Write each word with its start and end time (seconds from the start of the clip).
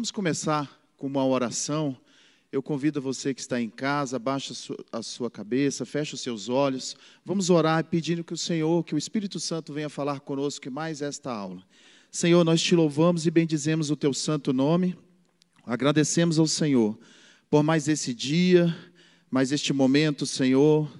Vamos 0.00 0.10
começar 0.10 0.80
com 0.96 1.06
uma 1.06 1.26
oração. 1.26 1.94
Eu 2.50 2.62
convido 2.62 3.02
você 3.02 3.34
que 3.34 3.40
está 3.42 3.60
em 3.60 3.68
casa, 3.68 4.16
abaixe 4.16 4.54
a 4.90 5.02
sua 5.02 5.30
cabeça, 5.30 5.84
feche 5.84 6.14
os 6.14 6.22
seus 6.22 6.48
olhos. 6.48 6.96
Vamos 7.22 7.50
orar 7.50 7.84
pedindo 7.84 8.24
que 8.24 8.32
o 8.32 8.36
Senhor, 8.38 8.82
que 8.82 8.94
o 8.94 8.98
Espírito 8.98 9.38
Santo 9.38 9.74
venha 9.74 9.90
falar 9.90 10.20
conosco 10.20 10.70
mais 10.70 11.02
esta 11.02 11.30
aula. 11.30 11.62
Senhor, 12.10 12.42
nós 12.44 12.62
te 12.62 12.74
louvamos 12.74 13.26
e 13.26 13.30
bendizemos 13.30 13.90
o 13.90 13.94
teu 13.94 14.14
santo 14.14 14.54
nome. 14.54 14.96
Agradecemos 15.66 16.38
ao 16.38 16.46
Senhor 16.46 16.98
por 17.50 17.62
mais 17.62 17.86
esse 17.86 18.14
dia, 18.14 18.74
mais 19.30 19.52
este 19.52 19.70
momento, 19.70 20.24
Senhor, 20.24 20.90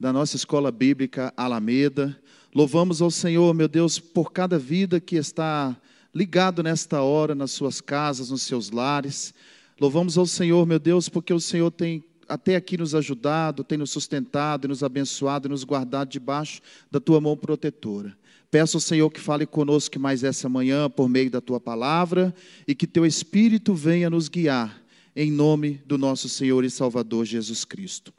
da 0.00 0.10
nossa 0.10 0.36
escola 0.36 0.72
bíblica 0.72 1.34
Alameda. 1.36 2.18
Louvamos 2.54 3.02
ao 3.02 3.10
Senhor, 3.10 3.52
meu 3.52 3.68
Deus, 3.68 3.98
por 3.98 4.32
cada 4.32 4.58
vida 4.58 4.98
que 4.98 5.16
está 5.16 5.78
ligado 6.14 6.62
nesta 6.62 7.02
hora 7.02 7.34
nas 7.34 7.50
suas 7.50 7.80
casas, 7.80 8.30
nos 8.30 8.42
seus 8.42 8.70
lares. 8.70 9.34
Louvamos 9.80 10.18
ao 10.18 10.26
Senhor, 10.26 10.66
meu 10.66 10.78
Deus, 10.78 11.08
porque 11.08 11.32
o 11.32 11.40
Senhor 11.40 11.70
tem 11.70 12.02
até 12.28 12.56
aqui 12.56 12.76
nos 12.76 12.94
ajudado, 12.94 13.64
tem 13.64 13.78
nos 13.78 13.90
sustentado, 13.90 14.68
nos 14.68 14.82
abençoado 14.82 15.48
e 15.48 15.50
nos 15.50 15.64
guardado 15.64 16.10
debaixo 16.10 16.60
da 16.90 17.00
tua 17.00 17.20
mão 17.20 17.36
protetora. 17.36 18.16
Peço 18.50 18.76
ao 18.76 18.80
Senhor 18.80 19.10
que 19.10 19.20
fale 19.20 19.46
conosco 19.46 19.98
mais 19.98 20.24
essa 20.24 20.48
manhã 20.48 20.88
por 20.88 21.08
meio 21.08 21.30
da 21.30 21.40
tua 21.40 21.60
palavra 21.60 22.34
e 22.66 22.74
que 22.74 22.86
teu 22.86 23.04
Espírito 23.04 23.74
venha 23.74 24.08
nos 24.08 24.28
guiar 24.28 24.82
em 25.14 25.30
nome 25.30 25.80
do 25.84 25.98
nosso 25.98 26.28
Senhor 26.28 26.64
e 26.64 26.70
Salvador 26.70 27.24
Jesus 27.24 27.64
Cristo. 27.64 28.12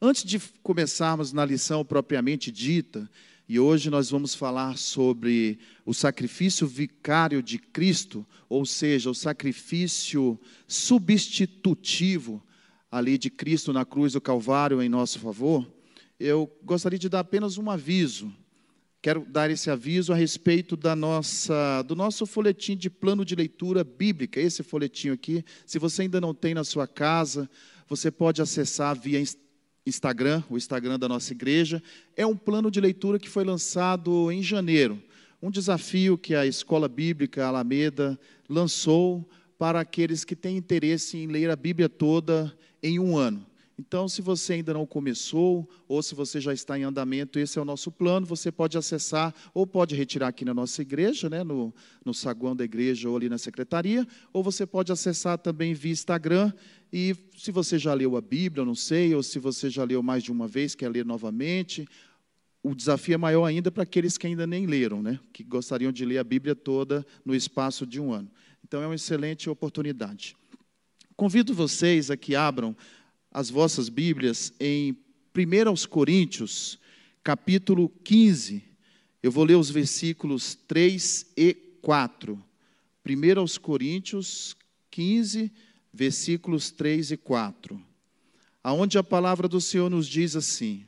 Antes 0.00 0.24
de 0.24 0.40
começarmos 0.62 1.32
na 1.32 1.44
lição 1.44 1.84
propriamente 1.84 2.50
dita, 2.50 3.08
e 3.48 3.58
hoje 3.58 3.90
nós 3.90 4.10
vamos 4.10 4.34
falar 4.34 4.78
sobre 4.78 5.58
o 5.84 5.92
sacrifício 5.92 6.66
vicário 6.66 7.42
de 7.42 7.58
Cristo, 7.58 8.26
ou 8.48 8.64
seja, 8.64 9.10
o 9.10 9.14
sacrifício 9.14 10.40
substitutivo 10.66 12.42
ali 12.90 13.18
de 13.18 13.30
Cristo 13.30 13.72
na 13.72 13.84
cruz 13.84 14.12
do 14.12 14.20
Calvário 14.20 14.80
em 14.80 14.88
nosso 14.88 15.18
favor. 15.18 15.68
Eu 16.18 16.50
gostaria 16.62 16.98
de 16.98 17.08
dar 17.08 17.20
apenas 17.20 17.58
um 17.58 17.70
aviso. 17.70 18.32
Quero 19.02 19.26
dar 19.28 19.50
esse 19.50 19.68
aviso 19.68 20.12
a 20.12 20.16
respeito 20.16 20.76
da 20.76 20.94
nossa, 20.94 21.82
do 21.82 21.96
nosso 21.96 22.24
folhetim 22.24 22.76
de 22.76 22.88
plano 22.88 23.24
de 23.24 23.34
leitura 23.34 23.82
bíblica, 23.82 24.40
esse 24.40 24.62
folhetinho 24.62 25.12
aqui. 25.12 25.44
Se 25.66 25.78
você 25.78 26.02
ainda 26.02 26.20
não 26.20 26.32
tem 26.32 26.54
na 26.54 26.62
sua 26.62 26.86
casa, 26.86 27.50
você 27.88 28.12
pode 28.12 28.40
acessar 28.40 28.96
via 28.96 29.20
Instagram, 29.86 30.42
o 30.48 30.56
Instagram 30.56 30.98
da 30.98 31.08
nossa 31.08 31.32
igreja, 31.32 31.82
é 32.16 32.26
um 32.26 32.36
plano 32.36 32.70
de 32.70 32.80
leitura 32.80 33.18
que 33.18 33.28
foi 33.28 33.44
lançado 33.44 34.30
em 34.30 34.42
janeiro. 34.42 35.02
Um 35.42 35.50
desafio 35.50 36.16
que 36.16 36.34
a 36.34 36.46
Escola 36.46 36.88
Bíblica 36.88 37.46
Alameda 37.46 38.18
lançou 38.48 39.28
para 39.58 39.80
aqueles 39.80 40.24
que 40.24 40.36
têm 40.36 40.56
interesse 40.56 41.18
em 41.18 41.26
ler 41.26 41.50
a 41.50 41.56
Bíblia 41.56 41.88
toda 41.88 42.56
em 42.82 42.98
um 42.98 43.16
ano. 43.16 43.46
Então, 43.78 44.08
se 44.08 44.22
você 44.22 44.54
ainda 44.54 44.74
não 44.74 44.86
começou, 44.86 45.68
ou 45.88 46.02
se 46.02 46.14
você 46.14 46.40
já 46.40 46.52
está 46.52 46.78
em 46.78 46.82
andamento, 46.82 47.38
esse 47.38 47.58
é 47.58 47.62
o 47.62 47.64
nosso 47.64 47.90
plano. 47.90 48.26
Você 48.26 48.52
pode 48.52 48.76
acessar, 48.76 49.34
ou 49.52 49.66
pode 49.66 49.96
retirar 49.96 50.28
aqui 50.28 50.44
na 50.44 50.54
nossa 50.54 50.82
igreja, 50.82 51.28
né, 51.28 51.42
no, 51.42 51.74
no 52.04 52.12
saguão 52.12 52.54
da 52.54 52.64
igreja 52.64 53.08
ou 53.08 53.16
ali 53.16 53.28
na 53.28 53.38
secretaria, 53.38 54.06
ou 54.32 54.42
você 54.42 54.66
pode 54.66 54.92
acessar 54.92 55.38
também 55.38 55.74
via 55.74 55.90
Instagram. 55.90 56.52
E 56.92 57.16
se 57.38 57.50
você 57.50 57.78
já 57.78 57.94
leu 57.94 58.16
a 58.16 58.20
Bíblia, 58.20 58.64
não 58.64 58.74
sei, 58.74 59.14
ou 59.14 59.22
se 59.22 59.38
você 59.38 59.70
já 59.70 59.82
leu 59.82 60.02
mais 60.02 60.22
de 60.22 60.30
uma 60.30 60.46
vez, 60.46 60.74
quer 60.74 60.90
ler 60.90 61.06
novamente, 61.06 61.88
o 62.62 62.74
desafio 62.74 63.14
é 63.14 63.16
maior 63.16 63.46
ainda 63.46 63.70
para 63.70 63.82
aqueles 63.82 64.18
que 64.18 64.26
ainda 64.26 64.46
nem 64.46 64.66
leram, 64.66 65.02
né, 65.02 65.18
que 65.32 65.42
gostariam 65.42 65.90
de 65.90 66.04
ler 66.04 66.18
a 66.18 66.24
Bíblia 66.24 66.54
toda 66.54 67.04
no 67.24 67.34
espaço 67.34 67.86
de 67.86 67.98
um 67.98 68.12
ano. 68.12 68.30
Então, 68.62 68.82
é 68.82 68.86
uma 68.86 68.94
excelente 68.94 69.48
oportunidade. 69.48 70.36
Convido 71.16 71.54
vocês 71.54 72.10
a 72.10 72.16
que 72.16 72.36
abram 72.36 72.76
as 73.30 73.48
vossas 73.48 73.88
Bíblias 73.88 74.52
em 74.60 74.96
1 75.34 75.88
Coríntios, 75.88 76.78
capítulo 77.24 77.88
15. 78.04 78.62
Eu 79.22 79.30
vou 79.30 79.44
ler 79.44 79.56
os 79.56 79.70
versículos 79.70 80.54
3 80.68 81.32
e 81.36 81.54
4. 81.80 82.42
1 83.04 83.60
Coríntios 83.60 84.54
15, 84.90 85.50
versículos 85.92 86.70
3 86.70 87.12
e 87.12 87.16
4. 87.16 87.80
Aonde 88.64 88.96
a 88.96 89.02
palavra 89.02 89.48
do 89.48 89.60
Senhor 89.60 89.90
nos 89.90 90.06
diz 90.06 90.34
assim: 90.34 90.86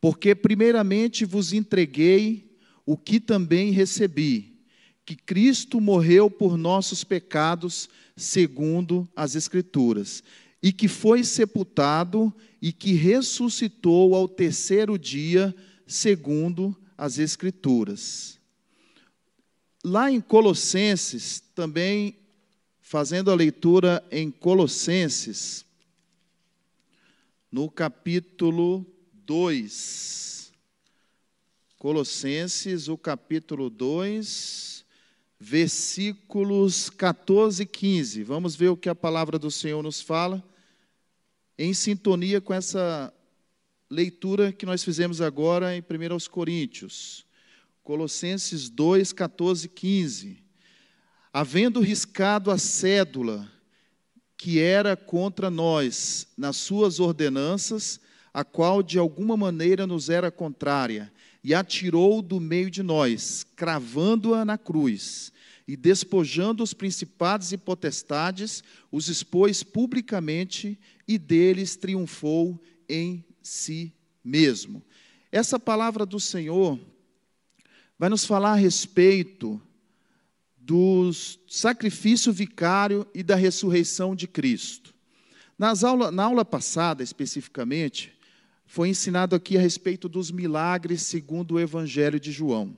Porque 0.00 0.34
primeiramente 0.34 1.24
vos 1.24 1.52
entreguei 1.52 2.56
o 2.86 2.96
que 2.96 3.20
também 3.20 3.70
recebi, 3.70 4.58
que 5.04 5.14
Cristo 5.14 5.80
morreu 5.80 6.30
por 6.30 6.56
nossos 6.56 7.04
pecados, 7.04 7.88
segundo 8.16 9.08
as 9.14 9.34
Escrituras, 9.34 10.22
e 10.62 10.72
que 10.72 10.88
foi 10.88 11.24
sepultado 11.24 12.32
e 12.62 12.72
que 12.72 12.92
ressuscitou 12.92 14.14
ao 14.14 14.28
terceiro 14.28 14.98
dia, 14.98 15.54
segundo 15.86 16.76
as 16.96 17.18
Escrituras. 17.18 18.38
Lá 19.82 20.12
em 20.12 20.20
Colossenses, 20.20 21.42
também 21.54 22.19
fazendo 22.90 23.30
a 23.30 23.36
leitura 23.36 24.04
em 24.10 24.32
Colossenses, 24.32 25.64
no 27.48 27.70
capítulo 27.70 28.84
2. 29.12 30.52
Colossenses, 31.78 32.88
o 32.88 32.98
capítulo 32.98 33.70
2 33.70 34.84
versículos 35.38 36.90
14 36.90 37.62
e 37.62 37.66
15. 37.66 38.24
Vamos 38.24 38.56
ver 38.56 38.70
o 38.70 38.76
que 38.76 38.88
a 38.88 38.94
palavra 38.94 39.38
do 39.38 39.52
Senhor 39.52 39.84
nos 39.84 40.00
fala, 40.00 40.42
em 41.56 41.72
sintonia 41.72 42.40
com 42.40 42.52
essa 42.52 43.14
leitura 43.88 44.52
que 44.52 44.66
nós 44.66 44.82
fizemos 44.82 45.20
agora 45.20 45.76
em 45.76 45.80
1 45.80 46.28
Coríntios. 46.28 47.24
Colossenses 47.84 48.68
2, 48.68 49.12
14 49.12 49.66
e 49.66 49.68
15. 49.68 50.49
Havendo 51.32 51.80
riscado 51.80 52.50
a 52.50 52.58
cédula 52.58 53.50
que 54.36 54.58
era 54.58 54.96
contra 54.96 55.50
nós 55.50 56.26
nas 56.36 56.56
suas 56.56 56.98
ordenanças, 56.98 58.00
a 58.32 58.42
qual 58.42 58.82
de 58.82 58.98
alguma 58.98 59.36
maneira 59.36 59.86
nos 59.86 60.08
era 60.08 60.30
contrária, 60.30 61.12
e 61.44 61.54
atirou 61.54 62.22
do 62.22 62.40
meio 62.40 62.70
de 62.70 62.82
nós, 62.82 63.44
cravando-a 63.54 64.44
na 64.44 64.56
cruz, 64.56 65.32
e 65.68 65.76
despojando 65.76 66.62
os 66.62 66.72
principados 66.72 67.52
e 67.52 67.58
potestades, 67.58 68.64
os 68.90 69.08
expôs 69.08 69.62
publicamente 69.62 70.78
e 71.06 71.16
deles 71.16 71.76
triunfou 71.76 72.60
em 72.88 73.24
si 73.42 73.92
mesmo. 74.24 74.82
Essa 75.30 75.60
palavra 75.60 76.04
do 76.04 76.18
Senhor 76.18 76.78
vai 77.98 78.08
nos 78.08 78.24
falar 78.24 78.52
a 78.52 78.56
respeito 78.56 79.60
do 80.60 81.10
sacrifício 81.48 82.32
vicário 82.32 83.06
e 83.14 83.22
da 83.22 83.34
ressurreição 83.34 84.14
de 84.14 84.28
Cristo. 84.28 84.94
Nas 85.58 85.82
aula, 85.82 86.10
na 86.10 86.24
aula 86.24 86.44
passada, 86.44 87.02
especificamente, 87.02 88.12
foi 88.66 88.88
ensinado 88.88 89.34
aqui 89.34 89.58
a 89.58 89.60
respeito 89.60 90.08
dos 90.08 90.30
milagres 90.30 91.02
segundo 91.02 91.54
o 91.54 91.60
Evangelho 91.60 92.20
de 92.20 92.30
João. 92.30 92.76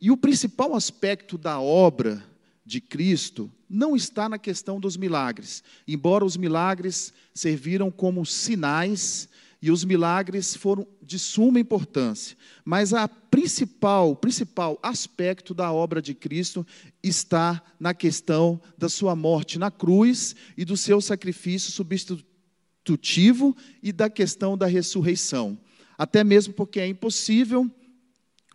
E 0.00 0.10
o 0.10 0.16
principal 0.16 0.74
aspecto 0.74 1.36
da 1.36 1.58
obra 1.60 2.22
de 2.64 2.80
Cristo 2.80 3.50
não 3.68 3.96
está 3.96 4.28
na 4.28 4.38
questão 4.38 4.78
dos 4.78 4.96
milagres, 4.96 5.64
embora 5.88 6.24
os 6.24 6.36
milagres 6.36 7.12
serviram 7.34 7.90
como 7.90 8.24
sinais 8.24 9.28
e 9.60 9.70
os 9.70 9.84
milagres 9.84 10.54
foram 10.54 10.86
de 11.02 11.18
suma 11.18 11.58
importância, 11.58 12.36
mas 12.64 12.92
a 12.92 13.08
principal, 13.08 14.14
principal 14.14 14.78
aspecto 14.82 15.54
da 15.54 15.72
obra 15.72 16.02
de 16.02 16.14
Cristo 16.14 16.66
está 17.02 17.62
na 17.78 17.94
questão 17.94 18.60
da 18.76 18.88
sua 18.88 19.16
morte 19.16 19.58
na 19.58 19.70
cruz 19.70 20.34
e 20.56 20.64
do 20.64 20.76
seu 20.76 21.00
sacrifício 21.00 21.72
substitutivo 21.72 23.56
e 23.82 23.92
da 23.92 24.10
questão 24.10 24.56
da 24.56 24.66
ressurreição. 24.66 25.58
Até 25.96 26.22
mesmo 26.22 26.52
porque 26.52 26.80
é 26.80 26.86
impossível 26.86 27.70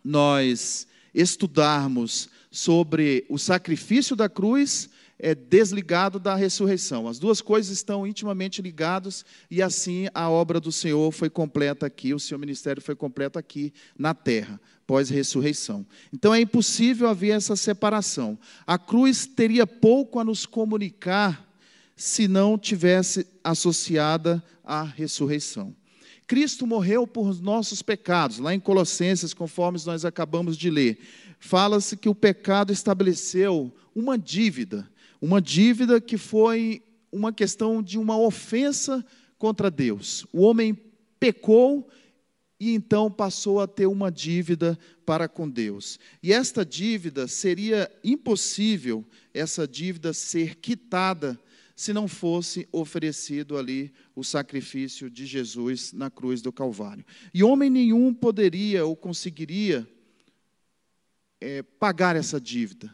nós 0.04 0.86
estudarmos 1.14 2.28
sobre 2.50 3.24
o 3.28 3.38
sacrifício 3.38 4.14
da 4.14 4.28
cruz 4.28 4.88
é 5.22 5.36
desligado 5.36 6.18
da 6.18 6.34
ressurreição. 6.34 7.06
As 7.06 7.20
duas 7.20 7.40
coisas 7.40 7.70
estão 7.70 8.04
intimamente 8.04 8.60
ligadas 8.60 9.24
e 9.48 9.62
assim 9.62 10.08
a 10.12 10.28
obra 10.28 10.58
do 10.58 10.72
Senhor 10.72 11.12
foi 11.12 11.30
completa 11.30 11.86
aqui, 11.86 12.12
o 12.12 12.18
seu 12.18 12.36
ministério 12.36 12.82
foi 12.82 12.96
completo 12.96 13.38
aqui 13.38 13.72
na 13.96 14.12
terra, 14.12 14.60
pós-ressurreição. 14.84 15.86
Então 16.12 16.34
é 16.34 16.40
impossível 16.40 17.08
haver 17.08 17.36
essa 17.36 17.54
separação. 17.54 18.36
A 18.66 18.76
cruz 18.76 19.24
teria 19.24 19.64
pouco 19.64 20.18
a 20.18 20.24
nos 20.24 20.44
comunicar 20.44 21.48
se 21.94 22.26
não 22.26 22.58
tivesse 22.58 23.24
associada 23.44 24.42
à 24.64 24.82
ressurreição. 24.82 25.72
Cristo 26.26 26.66
morreu 26.66 27.06
por 27.06 27.40
nossos 27.40 27.80
pecados, 27.80 28.38
lá 28.38 28.52
em 28.52 28.58
Colossenses, 28.58 29.32
conforme 29.32 29.78
nós 29.86 30.04
acabamos 30.04 30.56
de 30.56 30.68
ler. 30.68 30.98
Fala-se 31.38 31.96
que 31.96 32.08
o 32.08 32.14
pecado 32.14 32.72
estabeleceu 32.72 33.72
uma 33.94 34.18
dívida, 34.18 34.88
Uma 35.22 35.40
dívida 35.40 36.00
que 36.00 36.18
foi 36.18 36.82
uma 37.12 37.32
questão 37.32 37.80
de 37.80 37.96
uma 37.96 38.18
ofensa 38.18 39.06
contra 39.38 39.70
Deus. 39.70 40.26
O 40.32 40.40
homem 40.40 40.76
pecou 41.20 41.88
e 42.58 42.74
então 42.74 43.08
passou 43.08 43.60
a 43.60 43.68
ter 43.68 43.86
uma 43.86 44.10
dívida 44.10 44.76
para 45.06 45.28
com 45.28 45.48
Deus. 45.48 46.00
E 46.20 46.32
esta 46.32 46.64
dívida 46.64 47.28
seria 47.28 47.88
impossível 48.02 49.04
essa 49.32 49.66
dívida 49.66 50.12
ser 50.12 50.56
quitada 50.56 51.38
se 51.76 51.92
não 51.92 52.08
fosse 52.08 52.68
oferecido 52.72 53.56
ali 53.56 53.92
o 54.16 54.24
sacrifício 54.24 55.08
de 55.08 55.24
Jesus 55.24 55.92
na 55.92 56.10
cruz 56.10 56.42
do 56.42 56.52
Calvário. 56.52 57.04
E 57.32 57.44
homem 57.44 57.70
nenhum 57.70 58.12
poderia 58.12 58.84
ou 58.84 58.96
conseguiria 58.96 59.88
é, 61.40 61.62
pagar 61.62 62.16
essa 62.16 62.40
dívida. 62.40 62.92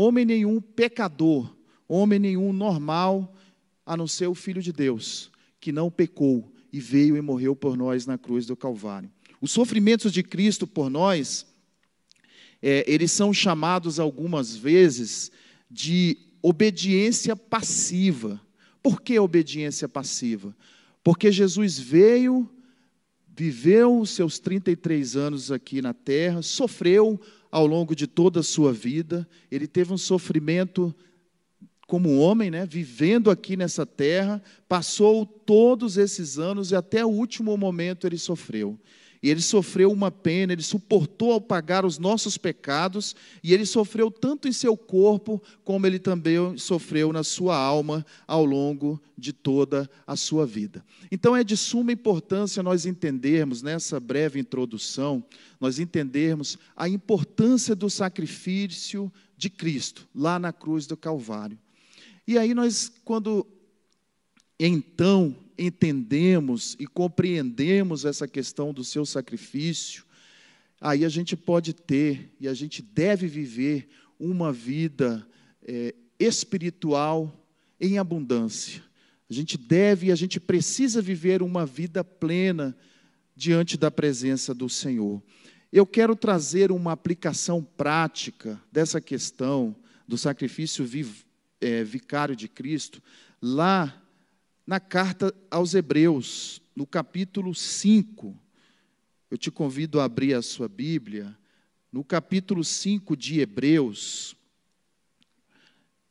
Homem 0.00 0.24
nenhum 0.24 0.62
pecador, 0.62 1.54
homem 1.86 2.18
nenhum 2.18 2.54
normal, 2.54 3.36
a 3.84 3.94
não 3.98 4.06
ser 4.06 4.28
o 4.28 4.34
Filho 4.34 4.62
de 4.62 4.72
Deus, 4.72 5.30
que 5.60 5.70
não 5.70 5.90
pecou 5.90 6.50
e 6.72 6.80
veio 6.80 7.18
e 7.18 7.20
morreu 7.20 7.54
por 7.54 7.76
nós 7.76 8.06
na 8.06 8.16
cruz 8.16 8.46
do 8.46 8.56
Calvário. 8.56 9.10
Os 9.42 9.50
sofrimentos 9.50 10.10
de 10.10 10.22
Cristo 10.22 10.66
por 10.66 10.88
nós, 10.88 11.46
é, 12.62 12.82
eles 12.90 13.12
são 13.12 13.30
chamados 13.30 14.00
algumas 14.00 14.56
vezes 14.56 15.30
de 15.70 16.16
obediência 16.40 17.36
passiva. 17.36 18.40
Por 18.82 19.02
que 19.02 19.18
obediência 19.18 19.86
passiva? 19.86 20.56
Porque 21.04 21.30
Jesus 21.30 21.78
veio, 21.78 22.48
viveu 23.36 24.00
os 24.00 24.08
seus 24.08 24.38
33 24.38 25.14
anos 25.14 25.52
aqui 25.52 25.82
na 25.82 25.92
terra, 25.92 26.40
sofreu 26.40 27.20
ao 27.50 27.66
longo 27.66 27.94
de 27.94 28.06
toda 28.06 28.40
a 28.40 28.44
sua 28.44 28.72
vida, 28.72 29.28
ele 29.50 29.66
teve 29.66 29.92
um 29.92 29.98
sofrimento 29.98 30.94
como 31.86 32.18
homem, 32.18 32.52
né, 32.52 32.64
vivendo 32.64 33.32
aqui 33.32 33.56
nessa 33.56 33.84
terra, 33.84 34.40
passou 34.68 35.26
todos 35.26 35.96
esses 35.96 36.38
anos 36.38 36.70
e 36.70 36.76
até 36.76 37.04
o 37.04 37.08
último 37.08 37.56
momento 37.56 38.06
ele 38.06 38.16
sofreu. 38.16 38.78
E 39.22 39.28
ele 39.28 39.42
sofreu 39.42 39.92
uma 39.92 40.10
pena, 40.10 40.52
ele 40.52 40.62
suportou 40.62 41.32
ao 41.32 41.40
pagar 41.40 41.84
os 41.84 41.98
nossos 41.98 42.38
pecados, 42.38 43.14
e 43.44 43.52
ele 43.52 43.66
sofreu 43.66 44.10
tanto 44.10 44.48
em 44.48 44.52
seu 44.52 44.76
corpo, 44.76 45.42
como 45.62 45.86
ele 45.86 45.98
também 45.98 46.56
sofreu 46.56 47.12
na 47.12 47.22
sua 47.22 47.56
alma 47.56 48.04
ao 48.26 48.44
longo 48.44 49.00
de 49.16 49.32
toda 49.32 49.90
a 50.06 50.16
sua 50.16 50.46
vida. 50.46 50.82
Então 51.12 51.36
é 51.36 51.44
de 51.44 51.54
suma 51.54 51.92
importância 51.92 52.62
nós 52.62 52.86
entendermos, 52.86 53.60
nessa 53.60 54.00
breve 54.00 54.40
introdução, 54.40 55.22
nós 55.60 55.78
entendermos 55.78 56.56
a 56.74 56.88
importância 56.88 57.74
do 57.74 57.90
sacrifício 57.90 59.12
de 59.36 59.50
Cristo, 59.50 60.08
lá 60.14 60.38
na 60.38 60.52
cruz 60.52 60.86
do 60.86 60.96
Calvário. 60.96 61.58
E 62.26 62.38
aí 62.38 62.54
nós, 62.54 62.90
quando 63.04 63.46
então 64.66 65.34
entendemos 65.58 66.76
e 66.78 66.86
compreendemos 66.86 68.04
essa 68.04 68.28
questão 68.28 68.74
do 68.74 68.84
seu 68.84 69.06
sacrifício, 69.06 70.04
aí 70.78 71.02
a 71.04 71.08
gente 71.08 71.34
pode 71.34 71.72
ter 71.72 72.30
e 72.38 72.46
a 72.46 72.52
gente 72.52 72.82
deve 72.82 73.26
viver 73.26 73.88
uma 74.18 74.52
vida 74.52 75.26
é, 75.62 75.94
espiritual 76.18 77.34
em 77.80 77.98
abundância. 77.98 78.82
A 79.30 79.32
gente 79.32 79.56
deve 79.56 80.08
e 80.08 80.12
a 80.12 80.14
gente 80.14 80.38
precisa 80.38 81.00
viver 81.00 81.40
uma 81.40 81.64
vida 81.64 82.04
plena 82.04 82.76
diante 83.34 83.78
da 83.78 83.90
presença 83.90 84.52
do 84.52 84.68
Senhor. 84.68 85.22
Eu 85.72 85.86
quero 85.86 86.14
trazer 86.14 86.70
uma 86.70 86.92
aplicação 86.92 87.62
prática 87.62 88.60
dessa 88.70 89.00
questão 89.00 89.74
do 90.06 90.18
sacrifício 90.18 90.86
é, 91.60 91.84
vicário 91.84 92.36
de 92.36 92.48
Cristo, 92.48 93.00
lá 93.40 93.99
na 94.70 94.78
carta 94.78 95.34
aos 95.50 95.74
Hebreus, 95.74 96.62
no 96.76 96.86
capítulo 96.86 97.52
5. 97.52 98.38
Eu 99.28 99.36
te 99.36 99.50
convido 99.50 99.98
a 99.98 100.04
abrir 100.04 100.32
a 100.32 100.42
sua 100.42 100.68
Bíblia. 100.68 101.36
No 101.90 102.04
capítulo 102.04 102.62
5 102.62 103.16
de 103.16 103.40
Hebreus, 103.40 104.36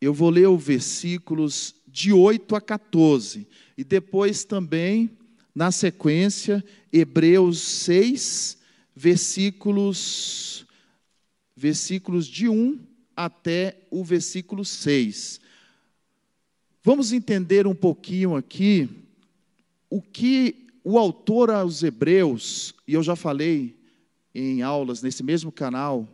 eu 0.02 0.14
vou 0.14 0.30
ler 0.30 0.50
os 0.50 0.62
versículos 0.62 1.74
de 1.88 2.12
8 2.12 2.54
a 2.54 2.60
14. 2.60 3.48
E 3.78 3.84
depois 3.86 4.44
também, 4.44 5.10
na 5.56 5.72
sequência, 5.72 6.62
Hebreus 6.92 7.60
6, 7.62 8.58
versículos, 8.94 10.68
versículos 11.56 12.28
de 12.28 12.50
1 12.50 12.78
até 13.16 13.88
o 13.90 14.04
versículo 14.04 14.66
6. 14.66 15.40
Vamos 16.82 17.12
entender 17.12 17.68
um 17.68 17.76
pouquinho 17.76 18.38
aqui 18.38 18.90
o 19.90 20.02
que 20.02 20.68
o 20.82 20.98
autor 20.98 21.52
aos 21.52 21.84
Hebreus, 21.84 22.74
e 22.88 22.94
eu 22.94 23.04
já 23.04 23.18
falei 23.18 23.76
em 24.34 24.62
aulas 24.62 25.02
nesse 25.02 25.22
mesmo 25.22 25.52
canal, 25.52 26.08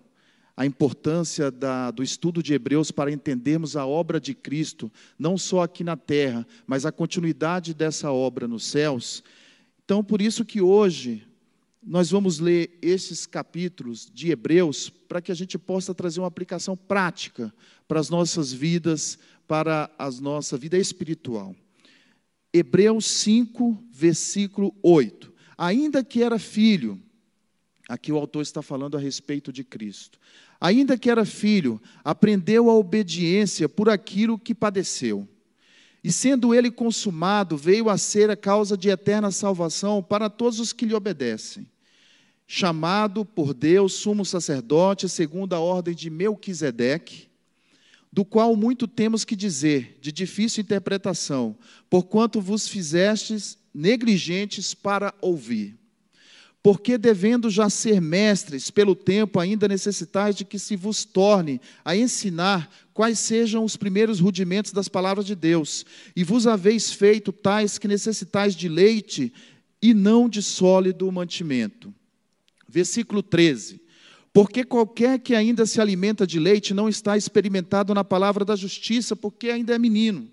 a 0.57 0.65
importância 0.65 1.51
da, 1.51 1.91
do 1.91 2.01
estudo 2.01 2.41
de 2.41 2.53
Hebreus 2.53 2.89
para 2.89 3.11
entendermos 3.11 3.75
a 3.75 3.85
obra 3.85 4.19
de 4.19 4.33
Cristo, 4.33 4.91
não 5.19 5.37
só 5.37 5.61
aqui 5.61 5.83
na 5.83 5.95
terra, 5.95 6.47
mas 6.65 6.83
a 6.83 6.91
continuidade 6.91 7.73
dessa 7.73 8.11
obra 8.11 8.47
nos 8.47 8.65
céus. 8.65 9.23
Então, 9.83 10.03
por 10.03 10.19
isso 10.19 10.43
que 10.43 10.61
hoje 10.61 11.27
nós 11.85 12.09
vamos 12.09 12.39
ler 12.39 12.79
esses 12.81 13.27
capítulos 13.27 14.09
de 14.11 14.31
Hebreus 14.31 14.89
para 14.89 15.21
que 15.21 15.31
a 15.31 15.35
gente 15.35 15.55
possa 15.55 15.93
trazer 15.93 16.19
uma 16.19 16.27
aplicação 16.27 16.75
prática 16.75 17.53
para 17.87 17.99
as 17.99 18.09
nossas 18.09 18.51
vidas, 18.51 19.19
para 19.47 19.91
a 19.99 20.09
nossa 20.09 20.57
vida 20.57 20.79
espiritual. 20.79 21.55
Hebreus 22.51 23.05
5, 23.05 23.83
versículo 23.91 24.73
8. 24.81 25.31
Ainda 25.55 26.03
que 26.03 26.23
era 26.23 26.39
filho, 26.39 26.99
aqui 27.87 28.11
o 28.11 28.17
autor 28.17 28.41
está 28.41 28.63
falando 28.63 28.97
a 28.97 28.99
respeito 28.99 29.53
de 29.53 29.63
Cristo. 29.63 30.19
Ainda 30.59 30.97
que 30.97 31.09
era 31.09 31.23
filho, 31.23 31.79
aprendeu 32.03 32.67
a 32.67 32.73
obediência 32.73 33.69
por 33.69 33.89
aquilo 33.89 34.39
que 34.39 34.55
padeceu. 34.55 35.27
E 36.03 36.11
sendo 36.11 36.51
ele 36.51 36.71
consumado, 36.71 37.55
veio 37.55 37.89
a 37.89 37.97
ser 37.97 38.31
a 38.31 38.35
causa 38.35 38.75
de 38.75 38.89
eterna 38.89 39.29
salvação 39.29 40.01
para 40.01 40.31
todos 40.31 40.59
os 40.59 40.73
que 40.73 40.85
lhe 40.85 40.93
obedecem 40.95 41.67
chamado 42.47 43.25
por 43.25 43.53
Deus 43.53 43.93
sumo 43.93 44.23
sacerdote 44.23 45.09
segundo 45.09 45.53
a 45.53 45.59
ordem 45.59 45.95
de 45.95 46.09
Melquisedeque, 46.09 47.27
do 48.11 48.23
qual 48.23 48.55
muito 48.55 48.87
temos 48.87 49.25
que 49.25 49.35
dizer, 49.35 49.97
de 49.99 50.11
difícil 50.11 50.61
interpretação, 50.61 51.57
porquanto 51.89 52.39
vos 52.39 52.67
fizestes 52.67 53.57
negligentes 53.73 54.73
para 54.73 55.13
ouvir. 55.21 55.75
Porque, 56.63 56.97
devendo 56.97 57.49
já 57.49 57.69
ser 57.69 58.01
mestres 58.01 58.71
pelo 58.71 58.95
tempo, 58.95 59.39
ainda 59.39 59.67
necessitais 59.67 60.35
de 60.35 60.45
que 60.45 60.57
se 60.57 60.75
vos 60.75 61.03
torne 61.03 61.61
a 61.83 61.95
ensinar 61.95 62.71
quais 62.93 63.19
sejam 63.19 63.63
os 63.63 63.75
primeiros 63.75 64.19
rudimentos 64.19 64.71
das 64.71 64.87
palavras 64.87 65.25
de 65.25 65.35
Deus, 65.35 65.85
e 66.15 66.23
vos 66.23 66.47
haveis 66.47 66.91
feito 66.91 67.31
tais 67.31 67.77
que 67.77 67.87
necessitais 67.87 68.55
de 68.55 68.69
leite 68.69 69.31
e 69.81 69.93
não 69.93 70.27
de 70.29 70.41
sólido 70.41 71.11
mantimento 71.11 71.93
Versículo 72.67 73.21
13. 73.23 73.81
Porque 74.33 74.63
qualquer 74.63 75.19
que 75.19 75.33
ainda 75.33 75.65
se 75.65 75.79
alimenta 75.79 76.27
de 76.27 76.39
leite 76.39 76.73
não 76.73 76.89
está 76.89 77.15
experimentado 77.15 77.93
na 77.93 78.03
palavra 78.03 78.43
da 78.43 78.55
justiça, 78.55 79.15
porque 79.15 79.49
ainda 79.49 79.73
é 79.73 79.79
menino. 79.79 80.29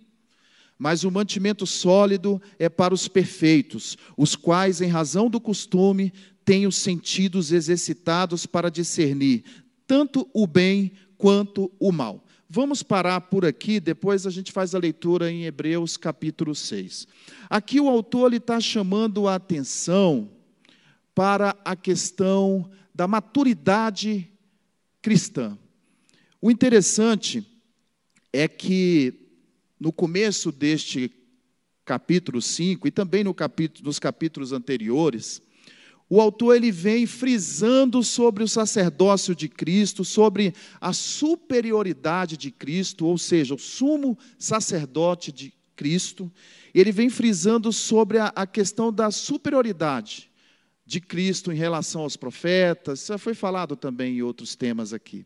Mas 0.76 1.04
o 1.04 1.10
mantimento 1.10 1.66
sólido 1.66 2.42
é 2.58 2.68
para 2.68 2.92
os 2.92 3.06
perfeitos, 3.06 3.96
os 4.16 4.34
quais, 4.34 4.80
em 4.80 4.88
razão 4.88 5.30
do 5.30 5.40
costume, 5.40 6.12
têm 6.44 6.66
os 6.66 6.76
sentidos 6.76 7.52
exercitados 7.52 8.46
para 8.46 8.68
discernir 8.68 9.44
tanto 9.86 10.28
o 10.32 10.46
bem 10.46 10.92
quanto 11.18 11.70
o 11.78 11.92
mal. 11.92 12.24
Vamos 12.48 12.82
parar 12.82 13.20
por 13.20 13.44
aqui, 13.44 13.78
depois 13.78 14.26
a 14.26 14.30
gente 14.30 14.50
faz 14.50 14.74
a 14.74 14.78
leitura 14.78 15.30
em 15.30 15.44
Hebreus 15.44 15.96
capítulo 15.96 16.54
6. 16.54 17.06
Aqui 17.48 17.78
o 17.78 17.88
autor 17.88 18.34
está 18.34 18.58
chamando 18.58 19.28
a 19.28 19.34
atenção 19.34 20.30
para 21.14 21.56
a 21.64 21.76
questão 21.76 22.70
da 22.94 23.06
maturidade 23.06 24.30
cristã. 25.00 25.58
O 26.40 26.50
interessante 26.50 27.46
é 28.32 28.48
que 28.48 29.14
no 29.78 29.92
começo 29.92 30.50
deste 30.50 31.10
capítulo 31.84 32.40
5 32.40 32.86
e 32.86 32.90
também 32.90 33.24
no 33.24 33.34
capítulo, 33.34 33.86
nos 33.86 33.98
capítulos 33.98 34.52
anteriores, 34.52 35.42
o 36.08 36.20
autor 36.20 36.56
ele 36.56 36.70
vem 36.70 37.06
frisando 37.06 38.02
sobre 38.02 38.44
o 38.44 38.48
sacerdócio 38.48 39.34
de 39.34 39.48
Cristo, 39.48 40.04
sobre 40.04 40.54
a 40.80 40.92
superioridade 40.92 42.36
de 42.36 42.50
Cristo, 42.50 43.06
ou 43.06 43.16
seja, 43.16 43.54
o 43.54 43.58
sumo 43.58 44.18
sacerdote 44.38 45.32
de 45.32 45.54
Cristo. 45.74 46.30
Ele 46.74 46.92
vem 46.92 47.08
frisando 47.08 47.72
sobre 47.72 48.18
a, 48.18 48.26
a 48.36 48.46
questão 48.46 48.92
da 48.92 49.10
superioridade 49.10 50.31
de 50.84 51.00
Cristo 51.00 51.52
em 51.52 51.56
relação 51.56 52.02
aos 52.02 52.16
profetas, 52.16 53.00
isso 53.00 53.18
foi 53.18 53.34
falado 53.34 53.76
também 53.76 54.18
em 54.18 54.22
outros 54.22 54.54
temas 54.56 54.92
aqui. 54.92 55.24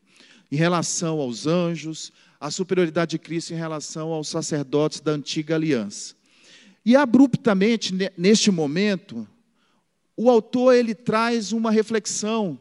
em 0.51 0.57
relação 0.57 1.19
aos 1.19 1.45
anjos, 1.45 2.13
a 2.41 2.53
superioridade 2.53 3.13
de 3.13 3.19
Cristo 3.19 3.53
em 3.53 3.57
relação 3.57 4.13
aos 4.13 4.29
sacerdotes 4.29 5.01
da 5.01 5.11
antiga 5.11 5.57
aliança. 5.57 6.15
E 6.85 6.95
abruptamente, 6.95 7.93
neste 8.17 8.49
momento, 8.53 9.27
o 10.17 10.31
autor 10.31 10.75
ele 10.75 10.95
traz 10.95 11.51
uma 11.51 11.73
reflexão 11.73 12.57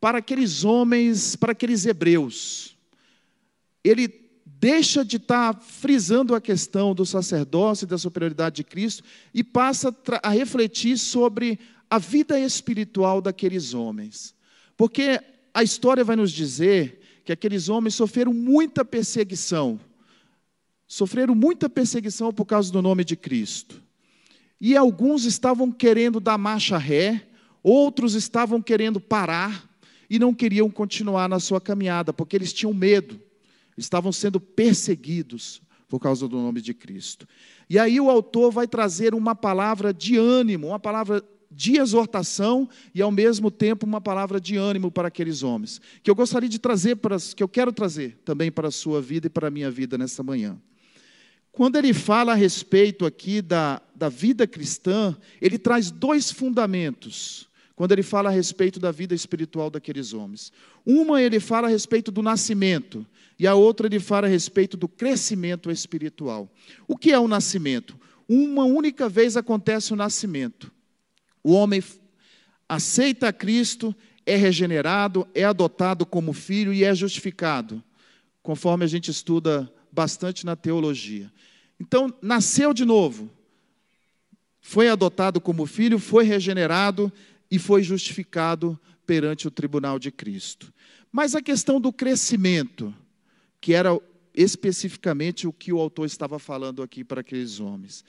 para 0.00 0.18
aqueles 0.18 0.64
homens, 0.64 1.36
para 1.36 1.52
aqueles 1.52 1.84
hebreus. 1.84 2.78
Ele 3.84 4.08
deixa 4.46 5.04
de 5.04 5.16
estar 5.16 5.60
frisando 5.60 6.34
a 6.34 6.40
questão 6.40 6.94
do 6.94 7.04
sacerdócio 7.04 7.84
e 7.84 7.88
da 7.88 7.98
superioridade 7.98 8.56
de 8.56 8.64
Cristo 8.64 9.04
e 9.32 9.44
passa 9.44 9.94
a 10.22 10.30
refletir 10.30 10.96
sobre 10.98 11.60
a 11.90 11.98
vida 11.98 12.38
espiritual 12.38 13.20
daqueles 13.20 13.74
homens. 13.74 14.34
Porque 14.76 15.20
a 15.52 15.62
história 15.62 16.04
vai 16.04 16.16
nos 16.16 16.30
dizer 16.30 17.00
que 17.24 17.32
aqueles 17.32 17.68
homens 17.68 17.94
sofreram 17.94 18.32
muita 18.32 18.84
perseguição. 18.84 19.78
Sofreram 20.86 21.34
muita 21.34 21.68
perseguição 21.68 22.32
por 22.32 22.44
causa 22.44 22.72
do 22.72 22.80
nome 22.80 23.04
de 23.04 23.16
Cristo. 23.16 23.82
E 24.60 24.76
alguns 24.76 25.24
estavam 25.24 25.70
querendo 25.70 26.20
dar 26.20 26.38
marcha 26.38 26.78
ré, 26.78 27.26
outros 27.62 28.14
estavam 28.14 28.60
querendo 28.60 29.00
parar 29.00 29.68
e 30.10 30.18
não 30.18 30.34
queriam 30.34 30.70
continuar 30.70 31.28
na 31.28 31.38
sua 31.38 31.60
caminhada, 31.60 32.12
porque 32.12 32.34
eles 32.34 32.52
tinham 32.52 32.72
medo, 32.72 33.20
estavam 33.76 34.10
sendo 34.10 34.40
perseguidos 34.40 35.60
por 35.88 36.00
causa 36.00 36.26
do 36.26 36.36
nome 36.36 36.60
de 36.60 36.74
Cristo. 36.74 37.26
E 37.68 37.78
aí 37.78 38.00
o 38.00 38.10
autor 38.10 38.50
vai 38.50 38.66
trazer 38.66 39.14
uma 39.14 39.34
palavra 39.34 39.92
de 39.92 40.16
ânimo, 40.16 40.68
uma 40.68 40.78
palavra 40.78 41.22
de 41.50 41.78
exortação 41.78 42.68
e 42.94 43.00
ao 43.00 43.10
mesmo 43.10 43.50
tempo 43.50 43.86
uma 43.86 44.00
palavra 44.00 44.40
de 44.40 44.56
ânimo 44.56 44.90
para 44.90 45.08
aqueles 45.08 45.42
homens, 45.42 45.80
que 46.02 46.10
eu 46.10 46.14
gostaria 46.14 46.48
de 46.48 46.58
trazer 46.58 46.96
para 46.96 47.16
que 47.34 47.42
eu 47.42 47.48
quero 47.48 47.72
trazer 47.72 48.18
também 48.24 48.50
para 48.50 48.68
a 48.68 48.72
sua 48.72 49.00
vida 49.00 49.26
e 49.26 49.30
para 49.30 49.48
a 49.48 49.50
minha 49.50 49.70
vida 49.70 49.96
nesta 49.96 50.22
manhã. 50.22 50.58
Quando 51.50 51.76
ele 51.76 51.92
fala 51.92 52.32
a 52.32 52.36
respeito 52.36 53.04
aqui 53.04 53.42
da, 53.42 53.82
da 53.94 54.08
vida 54.08 54.46
cristã, 54.46 55.16
ele 55.40 55.58
traz 55.58 55.90
dois 55.90 56.30
fundamentos. 56.30 57.48
Quando 57.74 57.92
ele 57.92 58.02
fala 58.02 58.28
a 58.28 58.32
respeito 58.32 58.78
da 58.78 58.90
vida 58.90 59.14
espiritual 59.14 59.70
daqueles 59.70 60.12
homens. 60.12 60.52
Uma 60.84 61.22
ele 61.22 61.40
fala 61.40 61.68
a 61.68 61.70
respeito 61.70 62.10
do 62.10 62.22
nascimento, 62.22 63.06
e 63.38 63.46
a 63.46 63.54
outra 63.54 63.86
ele 63.86 64.00
fala 64.00 64.26
a 64.26 64.30
respeito 64.30 64.76
do 64.76 64.88
crescimento 64.88 65.70
espiritual. 65.70 66.52
O 66.86 66.96
que 66.96 67.12
é 67.12 67.18
o 67.18 67.28
nascimento? 67.28 67.96
Uma 68.28 68.64
única 68.64 69.08
vez 69.08 69.36
acontece 69.36 69.92
o 69.92 69.96
nascimento. 69.96 70.72
O 71.48 71.52
homem 71.52 71.82
aceita 72.68 73.32
Cristo, 73.32 73.96
é 74.26 74.36
regenerado, 74.36 75.26
é 75.34 75.44
adotado 75.44 76.04
como 76.04 76.34
filho 76.34 76.74
e 76.74 76.84
é 76.84 76.94
justificado, 76.94 77.82
conforme 78.42 78.84
a 78.84 78.86
gente 78.86 79.10
estuda 79.10 79.72
bastante 79.90 80.44
na 80.44 80.54
teologia. 80.54 81.32
Então, 81.80 82.14
nasceu 82.20 82.74
de 82.74 82.84
novo, 82.84 83.30
foi 84.60 84.90
adotado 84.90 85.40
como 85.40 85.64
filho, 85.64 85.98
foi 85.98 86.22
regenerado 86.22 87.10
e 87.50 87.58
foi 87.58 87.82
justificado 87.82 88.78
perante 89.06 89.48
o 89.48 89.50
tribunal 89.50 89.98
de 89.98 90.10
Cristo. 90.10 90.70
Mas 91.10 91.34
a 91.34 91.40
questão 91.40 91.80
do 91.80 91.90
crescimento, 91.90 92.94
que 93.58 93.72
era 93.72 93.98
especificamente 94.34 95.46
o 95.46 95.52
que 95.54 95.72
o 95.72 95.80
autor 95.80 96.04
estava 96.04 96.38
falando 96.38 96.82
aqui 96.82 97.02
para 97.02 97.22
aqueles 97.22 97.58
homens. 97.58 98.04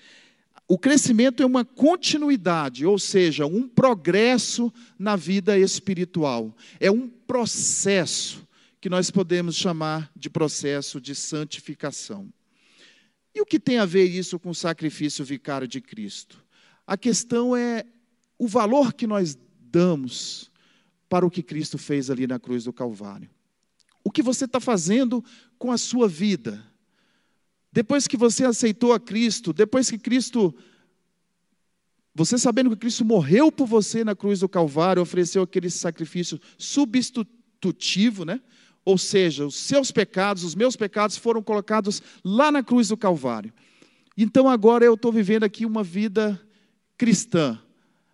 O 0.72 0.78
crescimento 0.78 1.42
é 1.42 1.46
uma 1.48 1.66
continuidade, 1.66 2.86
ou 2.86 3.00
seja, 3.00 3.48
um 3.48 3.68
progresso 3.68 4.72
na 5.00 5.16
vida 5.16 5.58
espiritual. 5.58 6.56
É 6.80 6.92
um 6.92 7.10
processo 7.10 8.48
que 8.80 8.88
nós 8.88 9.10
podemos 9.10 9.56
chamar 9.56 10.12
de 10.16 10.30
processo 10.30 11.02
de 11.02 11.16
santificação. 11.16 12.32
E 13.34 13.42
o 13.42 13.48
que 13.48 13.60
tem 13.60 13.80
a 13.80 13.86
ver 13.86 14.06
isso 14.06 14.38
com 14.38 14.52
o 14.52 14.56
sacrifício 14.56 15.26
vicário 15.26 15.68
de 15.68 15.82
Cristo? 15.82 16.46
A 16.86 16.96
questão 16.96 17.56
é 17.56 17.84
o 18.38 18.48
valor 18.48 18.94
que 18.94 19.08
nós 19.08 19.36
damos 19.60 20.52
para 21.10 21.26
o 21.26 21.32
que 21.32 21.42
Cristo 21.42 21.80
fez 21.80 22.12
ali 22.12 22.28
na 22.28 22.38
cruz 22.38 22.66
do 22.66 22.74
Calvário. 22.74 23.28
O 24.04 24.12
que 24.12 24.22
você 24.22 24.46
está 24.46 24.60
fazendo 24.60 25.26
com 25.58 25.72
a 25.72 25.80
sua 25.80 26.08
vida? 26.08 26.64
Depois 27.72 28.08
que 28.08 28.18
você 28.18 28.46
aceitou 28.46 28.94
a 28.94 29.00
Cristo, 29.00 29.54
depois 29.54 29.90
que 29.90 29.98
Cristo, 29.98 30.54
você 32.16 32.38
sabendo 32.38 32.72
que 32.72 32.78
Cristo 32.78 33.06
morreu 33.06 33.52
por 33.52 33.68
você 33.68 34.04
na 34.04 34.16
cruz 34.16 34.40
do 34.40 34.50
Calvário, 34.50 35.02
ofereceu 35.02 35.44
aquele 35.44 35.70
sacrifício 35.70 36.40
substitutivo, 36.58 38.26
né? 38.26 38.42
Ou 38.84 38.98
seja, 38.98 39.46
os 39.46 39.56
seus 39.56 39.92
pecados, 39.92 40.44
os 40.44 40.56
meus 40.56 40.76
pecados 40.76 41.16
foram 41.16 41.44
colocados 41.44 42.02
lá 42.24 42.52
na 42.52 42.64
cruz 42.64 42.88
do 42.88 42.98
Calvário. 42.98 43.54
Então 44.18 44.50
agora 44.50 44.84
eu 44.84 44.96
estou 44.96 45.12
vivendo 45.12 45.44
aqui 45.44 45.66
uma 45.66 45.84
vida 45.84 46.42
cristã. 46.98 47.60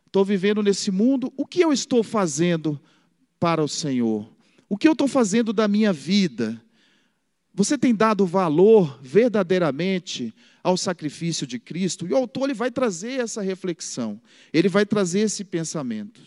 Estou 0.06 0.26
vivendo 0.26 0.62
nesse 0.62 0.92
mundo. 0.92 1.34
O 1.36 1.46
que 1.46 1.62
eu 1.62 1.72
estou 1.72 2.04
fazendo 2.04 2.80
para 3.40 3.64
o 3.64 3.68
Senhor? 3.68 4.30
O 4.68 4.78
que 4.78 4.88
eu 4.88 4.92
estou 4.92 5.08
fazendo 5.08 5.52
da 5.52 5.68
minha 5.68 5.94
vida? 5.94 6.62
Você 7.58 7.78
tem 7.78 7.96
dado 7.96 8.26
valor 8.26 9.00
verdadeiramente 9.02 10.34
ao 10.62 10.76
sacrifício 10.76 11.48
de 11.48 11.58
Cristo? 11.58 12.06
E 12.06 12.12
o 12.12 12.18
autor 12.18 12.44
ele 12.44 12.54
vai 12.54 12.70
trazer 12.70 13.22
essa 13.22 13.42
reflexão, 13.42 14.20
ele 14.52 14.68
vai 14.68 14.86
trazer 14.86 15.22
esse 15.22 15.46
pensamento. 15.46 16.20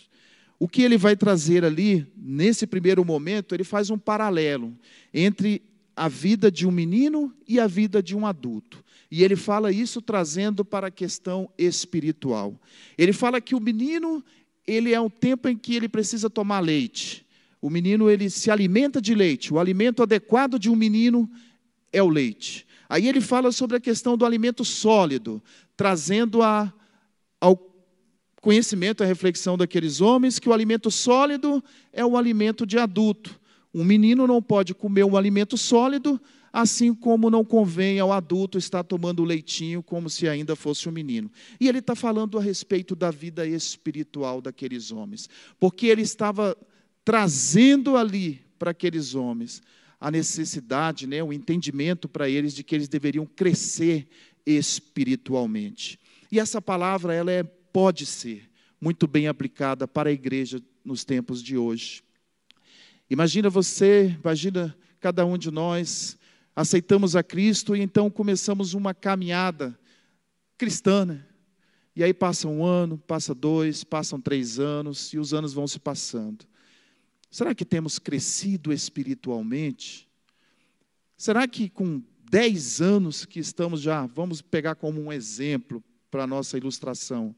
O 0.58 0.66
que 0.66 0.80
ele 0.80 0.96
vai 0.96 1.14
trazer 1.14 1.66
ali, 1.66 2.06
nesse 2.16 2.66
primeiro 2.66 3.04
momento, 3.04 3.54
ele 3.54 3.62
faz 3.62 3.90
um 3.90 3.98
paralelo 3.98 4.74
entre 5.12 5.60
a 5.94 6.08
vida 6.08 6.50
de 6.50 6.66
um 6.66 6.70
menino 6.70 7.30
e 7.46 7.60
a 7.60 7.66
vida 7.66 8.02
de 8.02 8.16
um 8.16 8.26
adulto. 8.26 8.82
E 9.10 9.22
ele 9.22 9.36
fala 9.36 9.70
isso 9.70 10.00
trazendo 10.00 10.64
para 10.64 10.86
a 10.86 10.90
questão 10.90 11.50
espiritual. 11.58 12.58
Ele 12.96 13.12
fala 13.12 13.38
que 13.38 13.54
o 13.54 13.60
menino, 13.60 14.24
ele 14.66 14.94
é 14.94 15.00
um 15.00 15.10
tempo 15.10 15.46
em 15.46 15.58
que 15.58 15.76
ele 15.76 15.90
precisa 15.90 16.30
tomar 16.30 16.60
leite. 16.60 17.27
O 17.60 17.68
menino 17.68 18.08
ele 18.08 18.30
se 18.30 18.50
alimenta 18.50 19.00
de 19.00 19.14
leite. 19.14 19.52
O 19.52 19.58
alimento 19.58 20.02
adequado 20.02 20.58
de 20.58 20.70
um 20.70 20.76
menino 20.76 21.28
é 21.92 22.02
o 22.02 22.08
leite. 22.08 22.66
Aí 22.88 23.08
ele 23.08 23.20
fala 23.20 23.52
sobre 23.52 23.76
a 23.76 23.80
questão 23.80 24.16
do 24.16 24.24
alimento 24.24 24.64
sólido, 24.64 25.42
trazendo 25.76 26.42
a, 26.42 26.72
ao 27.40 27.56
conhecimento, 28.40 29.02
a 29.02 29.06
reflexão 29.06 29.58
daqueles 29.58 30.00
homens, 30.00 30.38
que 30.38 30.48
o 30.48 30.52
alimento 30.52 30.90
sólido 30.90 31.62
é 31.92 32.04
o 32.04 32.16
alimento 32.16 32.64
de 32.64 32.78
adulto. 32.78 33.38
Um 33.74 33.84
menino 33.84 34.26
não 34.26 34.40
pode 34.40 34.74
comer 34.74 35.04
um 35.04 35.16
alimento 35.16 35.56
sólido, 35.58 36.20
assim 36.50 36.94
como 36.94 37.28
não 37.28 37.44
convém 37.44 38.00
ao 38.00 38.12
adulto 38.12 38.56
estar 38.56 38.82
tomando 38.82 39.22
leitinho 39.22 39.82
como 39.82 40.08
se 40.08 40.26
ainda 40.26 40.56
fosse 40.56 40.88
um 40.88 40.92
menino. 40.92 41.30
E 41.60 41.68
ele 41.68 41.80
está 41.80 41.94
falando 41.94 42.38
a 42.38 42.42
respeito 42.42 42.96
da 42.96 43.10
vida 43.10 43.46
espiritual 43.46 44.40
daqueles 44.40 44.90
homens, 44.90 45.28
porque 45.60 45.86
ele 45.86 46.02
estava 46.02 46.56
trazendo 47.08 47.96
ali 47.96 48.44
para 48.58 48.72
aqueles 48.72 49.14
homens 49.14 49.62
a 49.98 50.10
necessidade, 50.10 51.06
né, 51.06 51.22
o 51.22 51.32
entendimento 51.32 52.06
para 52.06 52.28
eles 52.28 52.52
de 52.52 52.62
que 52.62 52.74
eles 52.74 52.86
deveriam 52.86 53.24
crescer 53.24 54.06
espiritualmente. 54.44 55.98
E 56.30 56.38
essa 56.38 56.60
palavra 56.60 57.14
ela 57.14 57.32
é, 57.32 57.42
pode 57.42 58.04
ser 58.04 58.50
muito 58.78 59.06
bem 59.06 59.26
aplicada 59.26 59.88
para 59.88 60.10
a 60.10 60.12
igreja 60.12 60.60
nos 60.84 61.02
tempos 61.02 61.42
de 61.42 61.56
hoje. 61.56 62.02
Imagina 63.08 63.48
você, 63.48 64.14
imagina 64.22 64.76
cada 65.00 65.24
um 65.24 65.38
de 65.38 65.50
nós 65.50 66.18
aceitamos 66.54 67.16
a 67.16 67.22
Cristo 67.22 67.74
e 67.74 67.80
então 67.80 68.10
começamos 68.10 68.74
uma 68.74 68.92
caminhada 68.92 69.80
cristã, 70.58 71.06
né? 71.06 71.24
E 71.96 72.04
aí 72.04 72.12
passa 72.12 72.46
um 72.48 72.62
ano, 72.66 72.98
passa 72.98 73.34
dois, 73.34 73.82
passam 73.82 74.20
três 74.20 74.58
anos 74.58 75.10
e 75.14 75.18
os 75.18 75.32
anos 75.32 75.54
vão 75.54 75.66
se 75.66 75.78
passando. 75.78 76.46
Será 77.30 77.54
que 77.54 77.64
temos 77.64 77.98
crescido 77.98 78.72
espiritualmente? 78.72 80.08
Será 81.16 81.46
que 81.46 81.68
com 81.68 82.02
10 82.30 82.80
anos 82.80 83.24
que 83.24 83.38
estamos 83.38 83.80
já, 83.80 84.06
vamos 84.06 84.40
pegar 84.40 84.74
como 84.74 85.00
um 85.00 85.12
exemplo 85.12 85.82
para 86.10 86.24
a 86.24 86.26
nossa 86.26 86.56
ilustração, 86.56 87.34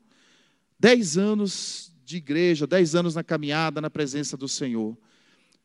10 0.78 1.18
anos 1.18 1.92
de 2.04 2.16
igreja, 2.16 2.66
10 2.66 2.94
anos 2.94 3.14
na 3.14 3.24
caminhada, 3.24 3.80
na 3.80 3.90
presença 3.90 4.36
do 4.36 4.48
Senhor, 4.48 4.96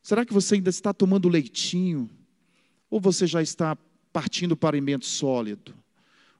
será 0.01 0.25
que 0.25 0.33
você 0.33 0.55
ainda 0.55 0.69
está 0.69 0.93
tomando 0.93 1.29
leitinho? 1.29 2.09
Ou 2.89 2.99
você 2.99 3.25
já 3.25 3.41
está 3.41 3.77
partindo 4.13 4.55
para 4.55 4.75
alimento 4.75 5.05
sólido? 5.05 5.73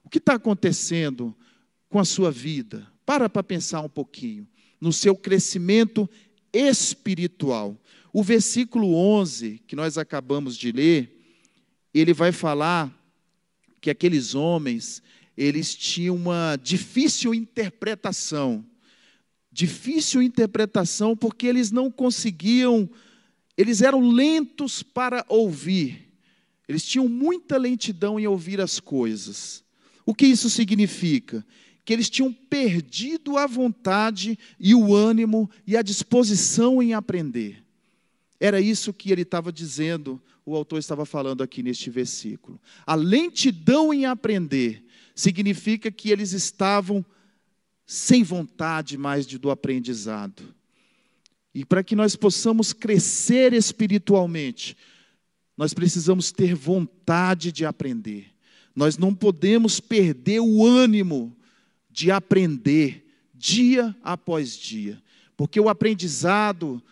O 0.04 0.08
que 0.08 0.18
está 0.18 0.34
acontecendo 0.34 1.36
com 1.88 1.98
a 1.98 2.04
sua 2.04 2.30
vida? 2.30 2.86
Para 3.04 3.28
para 3.28 3.42
pensar 3.42 3.80
um 3.80 3.88
pouquinho 3.88 4.46
no 4.80 4.92
seu 4.92 5.16
crescimento 5.16 6.08
espiritual. 6.56 7.76
O 8.12 8.22
versículo 8.22 8.94
11, 8.94 9.62
que 9.66 9.76
nós 9.76 9.98
acabamos 9.98 10.56
de 10.56 10.72
ler, 10.72 11.12
ele 11.92 12.12
vai 12.12 12.32
falar 12.32 12.92
que 13.80 13.90
aqueles 13.90 14.34
homens, 14.34 15.02
eles 15.36 15.74
tinham 15.74 16.16
uma 16.16 16.56
difícil 16.62 17.34
interpretação. 17.34 18.64
Difícil 19.52 20.22
interpretação 20.22 21.16
porque 21.16 21.46
eles 21.46 21.70
não 21.70 21.90
conseguiam 21.90 22.88
eles 23.56 23.80
eram 23.80 24.10
lentos 24.10 24.82
para 24.82 25.24
ouvir, 25.28 26.12
eles 26.68 26.84
tinham 26.84 27.08
muita 27.08 27.56
lentidão 27.56 28.20
em 28.20 28.26
ouvir 28.26 28.60
as 28.60 28.78
coisas. 28.78 29.64
O 30.04 30.14
que 30.14 30.26
isso 30.26 30.50
significa? 30.50 31.44
Que 31.86 31.94
eles 31.94 32.10
tinham 32.10 32.30
perdido 32.30 33.38
a 33.38 33.46
vontade 33.46 34.38
e 34.60 34.74
o 34.74 34.94
ânimo 34.94 35.48
e 35.66 35.74
a 35.74 35.82
disposição 35.82 36.82
em 36.82 36.92
aprender. 36.92 37.64
Era 38.38 38.60
isso 38.60 38.92
que 38.92 39.10
ele 39.10 39.22
estava 39.22 39.50
dizendo, 39.50 40.20
o 40.44 40.54
autor 40.54 40.78
estava 40.78 41.06
falando 41.06 41.42
aqui 41.42 41.62
neste 41.62 41.88
versículo. 41.88 42.60
A 42.84 42.94
lentidão 42.94 43.94
em 43.94 44.04
aprender 44.04 44.84
significa 45.14 45.90
que 45.90 46.10
eles 46.10 46.32
estavam 46.32 47.04
sem 47.86 48.24
vontade 48.24 48.98
mais 48.98 49.24
de, 49.24 49.38
do 49.38 49.48
aprendizado. 49.48 50.54
E 51.54 51.64
para 51.64 51.84
que 51.84 51.94
nós 51.94 52.16
possamos 52.16 52.72
crescer 52.72 53.52
espiritualmente, 53.52 54.76
nós 55.56 55.72
precisamos 55.72 56.32
ter 56.32 56.52
vontade 56.52 57.52
de 57.52 57.64
aprender. 57.64 58.26
Nós 58.74 58.98
não 58.98 59.14
podemos 59.14 59.78
perder 59.78 60.40
o 60.40 60.66
ânimo 60.66 61.35
de 61.96 62.10
aprender 62.10 63.06
dia 63.32 63.96
após 64.02 64.54
dia, 64.54 65.02
porque 65.34 65.58
o 65.58 65.66
aprendizado, 65.66 66.82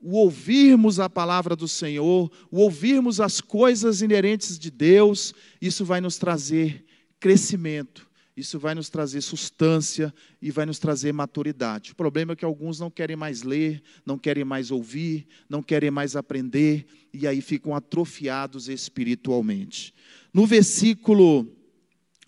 o 0.00 0.12
ouvirmos 0.12 1.00
a 1.00 1.10
palavra 1.10 1.56
do 1.56 1.66
Senhor, 1.66 2.30
o 2.48 2.60
ouvirmos 2.60 3.20
as 3.20 3.40
coisas 3.40 4.02
inerentes 4.02 4.56
de 4.56 4.70
Deus, 4.70 5.34
isso 5.60 5.84
vai 5.84 6.00
nos 6.00 6.16
trazer 6.16 6.84
crescimento, 7.18 8.08
isso 8.36 8.56
vai 8.56 8.72
nos 8.72 8.88
trazer 8.88 9.20
substância 9.20 10.14
e 10.40 10.52
vai 10.52 10.64
nos 10.64 10.78
trazer 10.78 11.12
maturidade. 11.12 11.90
O 11.90 11.96
problema 11.96 12.34
é 12.34 12.36
que 12.36 12.44
alguns 12.44 12.78
não 12.78 12.88
querem 12.88 13.16
mais 13.16 13.42
ler, 13.42 13.82
não 14.06 14.16
querem 14.16 14.44
mais 14.44 14.70
ouvir, 14.70 15.26
não 15.48 15.60
querem 15.60 15.90
mais 15.90 16.14
aprender 16.14 16.86
e 17.12 17.26
aí 17.26 17.40
ficam 17.40 17.74
atrofiados 17.74 18.68
espiritualmente. 18.68 19.92
No 20.32 20.46
versículo, 20.46 21.48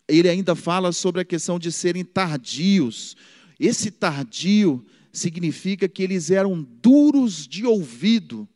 ele 0.09 0.29
ainda 0.29 0.55
fala 0.55 0.93
sobre 0.93 1.21
a 1.21 1.25
questão 1.25 1.59
de 1.59 1.73
serem 1.73 2.05
tardios. 2.05 3.17
Esse 3.59 3.91
tardio 3.91 4.85
significa 5.13 5.89
que 5.89 6.03
eles 6.03 6.31
eram 6.31 6.63
duros 6.83 7.47
de 7.47 7.65
ouvido, 7.65 8.49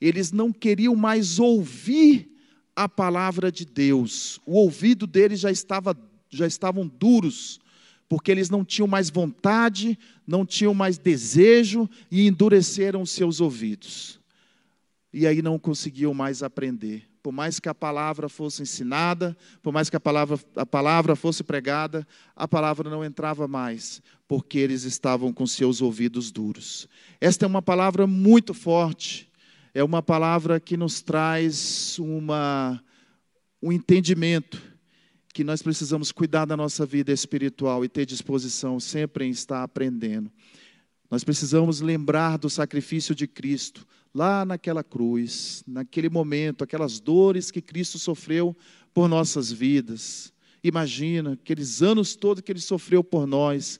eles 0.00 0.32
não 0.32 0.52
queriam 0.52 0.96
mais 0.96 1.38
ouvir 1.38 2.30
a 2.74 2.88
palavra 2.88 3.50
de 3.50 3.64
Deus. 3.64 4.40
O 4.46 4.54
ouvido 4.54 5.06
deles 5.06 5.40
já 5.40 5.50
estava 5.50 5.96
já 6.30 6.46
estavam 6.46 6.86
duros, 6.86 7.58
porque 8.08 8.30
eles 8.30 8.50
não 8.50 8.64
tinham 8.64 8.86
mais 8.86 9.08
vontade, 9.10 9.98
não 10.26 10.44
tinham 10.44 10.74
mais 10.74 10.98
desejo 10.98 11.88
e 12.10 12.26
endureceram 12.26 13.04
seus 13.06 13.40
ouvidos. 13.40 14.20
E 15.12 15.26
aí 15.26 15.40
não 15.40 15.58
conseguiam 15.58 16.12
mais 16.12 16.42
aprender. 16.42 17.07
Por 17.28 17.32
mais 17.32 17.60
que 17.60 17.68
a 17.68 17.74
palavra 17.74 18.26
fosse 18.26 18.62
ensinada, 18.62 19.36
por 19.62 19.70
mais 19.70 19.90
que 19.90 19.96
a 19.96 20.00
palavra, 20.00 20.40
a 20.56 20.64
palavra 20.64 21.14
fosse 21.14 21.44
pregada, 21.44 22.08
a 22.34 22.48
palavra 22.48 22.88
não 22.88 23.04
entrava 23.04 23.46
mais, 23.46 24.00
porque 24.26 24.56
eles 24.56 24.84
estavam 24.84 25.30
com 25.30 25.46
seus 25.46 25.82
ouvidos 25.82 26.30
duros. 26.30 26.88
Esta 27.20 27.44
é 27.44 27.46
uma 27.46 27.60
palavra 27.60 28.06
muito 28.06 28.54
forte, 28.54 29.30
é 29.74 29.84
uma 29.84 30.02
palavra 30.02 30.58
que 30.58 30.74
nos 30.74 31.02
traz 31.02 31.98
uma, 31.98 32.82
um 33.62 33.70
entendimento 33.70 34.58
que 35.34 35.44
nós 35.44 35.60
precisamos 35.60 36.10
cuidar 36.10 36.46
da 36.46 36.56
nossa 36.56 36.86
vida 36.86 37.12
espiritual 37.12 37.84
e 37.84 37.90
ter 37.90 38.06
disposição 38.06 38.80
sempre 38.80 39.26
em 39.26 39.30
estar 39.30 39.62
aprendendo. 39.62 40.32
Nós 41.10 41.24
precisamos 41.24 41.82
lembrar 41.82 42.38
do 42.38 42.48
sacrifício 42.48 43.14
de 43.14 43.26
Cristo 43.26 43.86
lá 44.14 44.44
naquela 44.44 44.82
cruz, 44.82 45.62
naquele 45.66 46.08
momento, 46.08 46.64
aquelas 46.64 47.00
dores 47.00 47.50
que 47.50 47.60
Cristo 47.60 47.98
sofreu 47.98 48.56
por 48.92 49.08
nossas 49.08 49.52
vidas. 49.52 50.32
Imagina 50.62 51.32
aqueles 51.32 51.82
anos 51.82 52.16
todos 52.16 52.42
que 52.42 52.50
ele 52.50 52.60
sofreu 52.60 53.04
por 53.04 53.26
nós. 53.26 53.78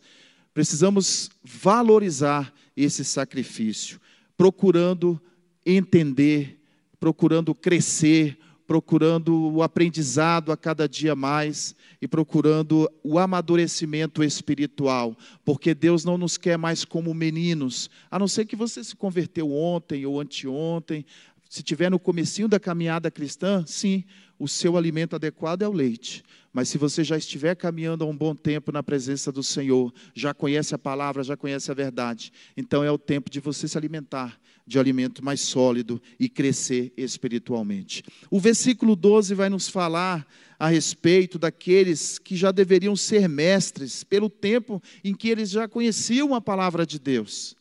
Precisamos 0.55 1.31
valorizar 1.43 2.53
esse 2.77 3.05
sacrifício, 3.05 4.01
procurando 4.37 5.21
entender, 5.65 6.61
procurando 6.99 7.55
crescer, 7.55 8.39
procurando 8.69 9.51
o 9.51 9.63
aprendizado 9.63 10.53
a 10.53 10.57
cada 10.57 10.87
dia 10.87 11.17
mais 11.17 11.75
e 12.03 12.07
procurando 12.07 12.87
o 13.03 13.19
amadurecimento 13.19 14.23
espiritual, 14.23 15.17
porque 15.43 15.75
Deus 15.75 16.05
não 16.05 16.19
nos 16.19 16.37
quer 16.37 16.59
mais 16.59 16.85
como 16.85 17.15
meninos, 17.15 17.89
a 18.11 18.19
não 18.19 18.29
ser 18.29 18.45
que 18.45 18.55
você 18.55 18.85
se 18.85 18.95
converteu 18.95 19.51
ontem 19.51 20.05
ou 20.05 20.21
anteontem, 20.21 21.07
se 21.49 21.63
tiver 21.63 21.91
no 21.91 21.99
comecinho 21.99 22.47
da 22.47 22.61
caminhada 22.61 23.11
cristã, 23.11 23.65
sim, 23.67 24.05
o 24.39 24.47
seu 24.47 24.77
alimento 24.77 25.17
adequado 25.17 25.63
é 25.63 25.69
o 25.69 25.73
leite. 25.73 26.23
Mas 26.53 26.69
se 26.69 26.77
você 26.77 27.03
já 27.03 27.17
estiver 27.17 27.57
caminhando 27.57 28.05
há 28.05 28.07
um 28.07 28.17
bom 28.17 28.35
tempo 28.35 28.71
na 28.71 28.83
presença 28.83 29.33
do 29.33 29.43
Senhor, 29.43 29.91
já 30.15 30.35
conhece 30.35 30.75
a 30.75 30.79
palavra, 30.79 31.23
já 31.23 31.39
conhece 31.39 31.71
a 31.71 31.75
verdade, 31.75 32.31
então 32.55 32.85
é 32.85 32.91
o 32.91 32.99
tempo 32.99 33.31
de 33.31 33.41
você 33.41 33.67
se 33.67 33.79
alimentar 33.79 34.39
de 34.69 34.79
alimento 34.79 35.25
mais 35.25 35.41
sólido 35.41 36.01
e 36.21 36.29
crescer 36.29 36.93
espiritualmente. 36.95 38.05
O 38.31 38.39
versículo 38.39 38.95
12 38.95 39.35
vai 39.35 39.49
nos 39.49 39.67
falar 39.67 40.27
a 40.59 40.69
respeito 40.69 41.39
daqueles 41.39 42.19
que 42.19 42.37
já 42.37 42.53
deveriam 42.53 42.95
ser 42.95 43.31
mestres, 43.31 44.05
pelo 44.05 44.29
tempo 44.29 44.83
em 45.03 45.15
que 45.15 45.31
eles 45.31 45.49
já 45.49 45.67
conheciam 45.67 46.35
a 46.35 46.41
palavra 46.41 46.85
de 46.85 46.99
Deus. 46.99 47.57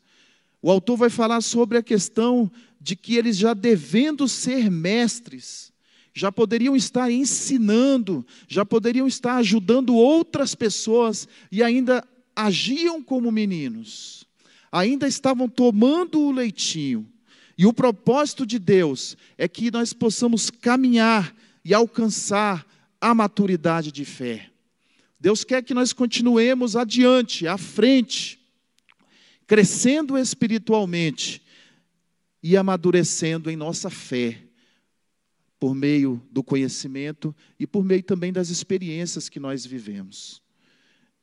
O 0.62 0.70
autor 0.70 0.98
vai 0.98 1.10
falar 1.10 1.40
sobre 1.40 1.78
a 1.78 1.84
questão 1.84 2.52
de 2.82 2.94
que 2.94 3.16
eles 3.16 3.38
já 3.38 3.54
devendo 3.54 4.28
ser 4.28 4.70
mestres, 4.70 5.72
já 6.14 6.30
poderiam 6.30 6.76
estar 6.76 7.10
ensinando, 7.10 8.26
já 8.50 8.66
poderiam 8.66 9.08
estar 9.08 9.38
ajudando 9.38 9.96
outras 9.96 10.54
pessoas 10.56 11.26
e 11.50 11.64
ainda 11.64 12.06
agiam 12.36 13.02
como 13.02 13.32
meninos, 13.32 14.27
ainda 14.72 15.08
estavam 15.08 15.48
tomando 15.48 16.20
o 16.20 16.32
leitinho. 16.32 17.08
E 17.58 17.66
o 17.66 17.74
propósito 17.74 18.46
de 18.46 18.60
Deus 18.60 19.18
é 19.38 19.48
que 19.48 19.72
nós 19.72 19.94
possamos 19.94 20.50
caminhar 20.50 21.36
e 21.66 21.74
alcançar 21.74 22.66
a 23.02 23.14
maturidade 23.16 23.92
de 23.92 24.06
fé. 24.06 24.50
Deus 25.20 25.44
quer 25.44 25.64
que 25.64 25.74
nós 25.74 25.92
continuemos 25.92 26.76
adiante, 26.76 27.48
à 27.48 27.58
frente, 27.58 28.40
crescendo 29.48 30.18
espiritualmente 30.18 31.42
e 32.44 32.56
amadurecendo 32.56 33.50
em 33.50 33.56
nossa 33.56 33.90
fé, 33.90 34.44
por 35.60 35.74
meio 35.74 36.22
do 36.32 36.44
conhecimento 36.44 37.36
e 37.60 37.66
por 37.66 37.84
meio 37.84 38.04
também 38.04 38.32
das 38.32 38.50
experiências 38.50 39.28
que 39.28 39.40
nós 39.40 39.66
vivemos. 39.66 40.42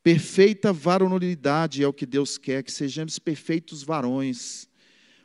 Perfeita 0.04 0.70
varonilidade 0.70 1.82
é 1.82 1.88
o 1.88 1.92
que 1.92 2.04
Deus 2.04 2.36
quer, 2.36 2.62
que 2.62 2.70
sejamos 2.70 3.18
perfeitos 3.18 3.82
varões. 3.82 4.68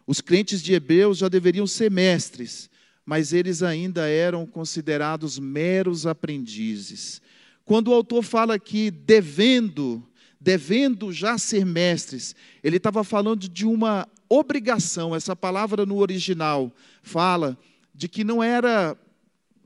Os 0.08 0.22
crentes 0.22 0.64
de 0.64 0.74
Hebreus 0.74 1.18
já 1.18 1.28
deveriam 1.28 1.68
ser 1.68 1.92
mestres, 1.92 2.70
mas 3.06 3.34
eles 3.34 3.62
ainda 3.62 4.08
eram 4.08 4.46
considerados 4.46 5.38
meros 5.38 6.08
aprendizes. 6.08 7.22
Quando 7.66 7.90
o 7.90 7.94
autor 7.94 8.24
fala 8.24 8.56
aqui 8.56 8.90
devendo, 8.90 10.02
devendo 10.40 11.12
já 11.12 11.38
ser 11.38 11.66
mestres, 11.66 12.34
ele 12.64 12.78
estava 12.78 13.04
falando 13.04 13.50
de 13.50 13.66
uma 13.66 14.08
obrigação. 14.30 15.14
Essa 15.14 15.36
palavra 15.36 15.86
no 15.86 15.98
original 15.98 16.74
fala 17.04 17.60
de 17.94 18.08
que 18.08 18.24
não 18.24 18.42
era 18.42 18.98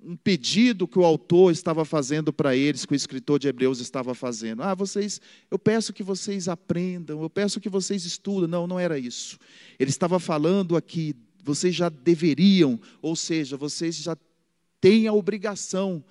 um 0.05 0.15
pedido 0.15 0.87
que 0.87 0.99
o 0.99 1.05
autor 1.05 1.51
estava 1.51 1.85
fazendo 1.85 2.33
para 2.33 2.55
eles, 2.55 2.85
que 2.85 2.93
o 2.93 2.95
escritor 2.95 3.39
de 3.39 3.47
Hebreus 3.47 3.79
estava 3.79 4.13
fazendo. 4.13 4.61
Ah, 4.61 4.75
vocês, 4.75 5.21
eu 5.49 5.57
peço 5.57 5.93
que 5.93 6.03
vocês 6.03 6.47
aprendam, 6.47 7.21
eu 7.21 7.29
peço 7.29 7.59
que 7.59 7.69
vocês 7.69 8.05
estudem. 8.05 8.49
Não, 8.49 8.67
não 8.67 8.79
era 8.79 8.99
isso. 8.99 9.39
Ele 9.79 9.89
estava 9.89 10.19
falando 10.19 10.75
aqui, 10.75 11.15
vocês 11.43 11.73
já 11.73 11.89
deveriam, 11.89 12.79
ou 13.01 13.15
seja, 13.15 13.55
vocês 13.55 13.95
já 13.95 14.17
têm 14.81 15.07
a 15.07 15.13
obrigação 15.13 16.03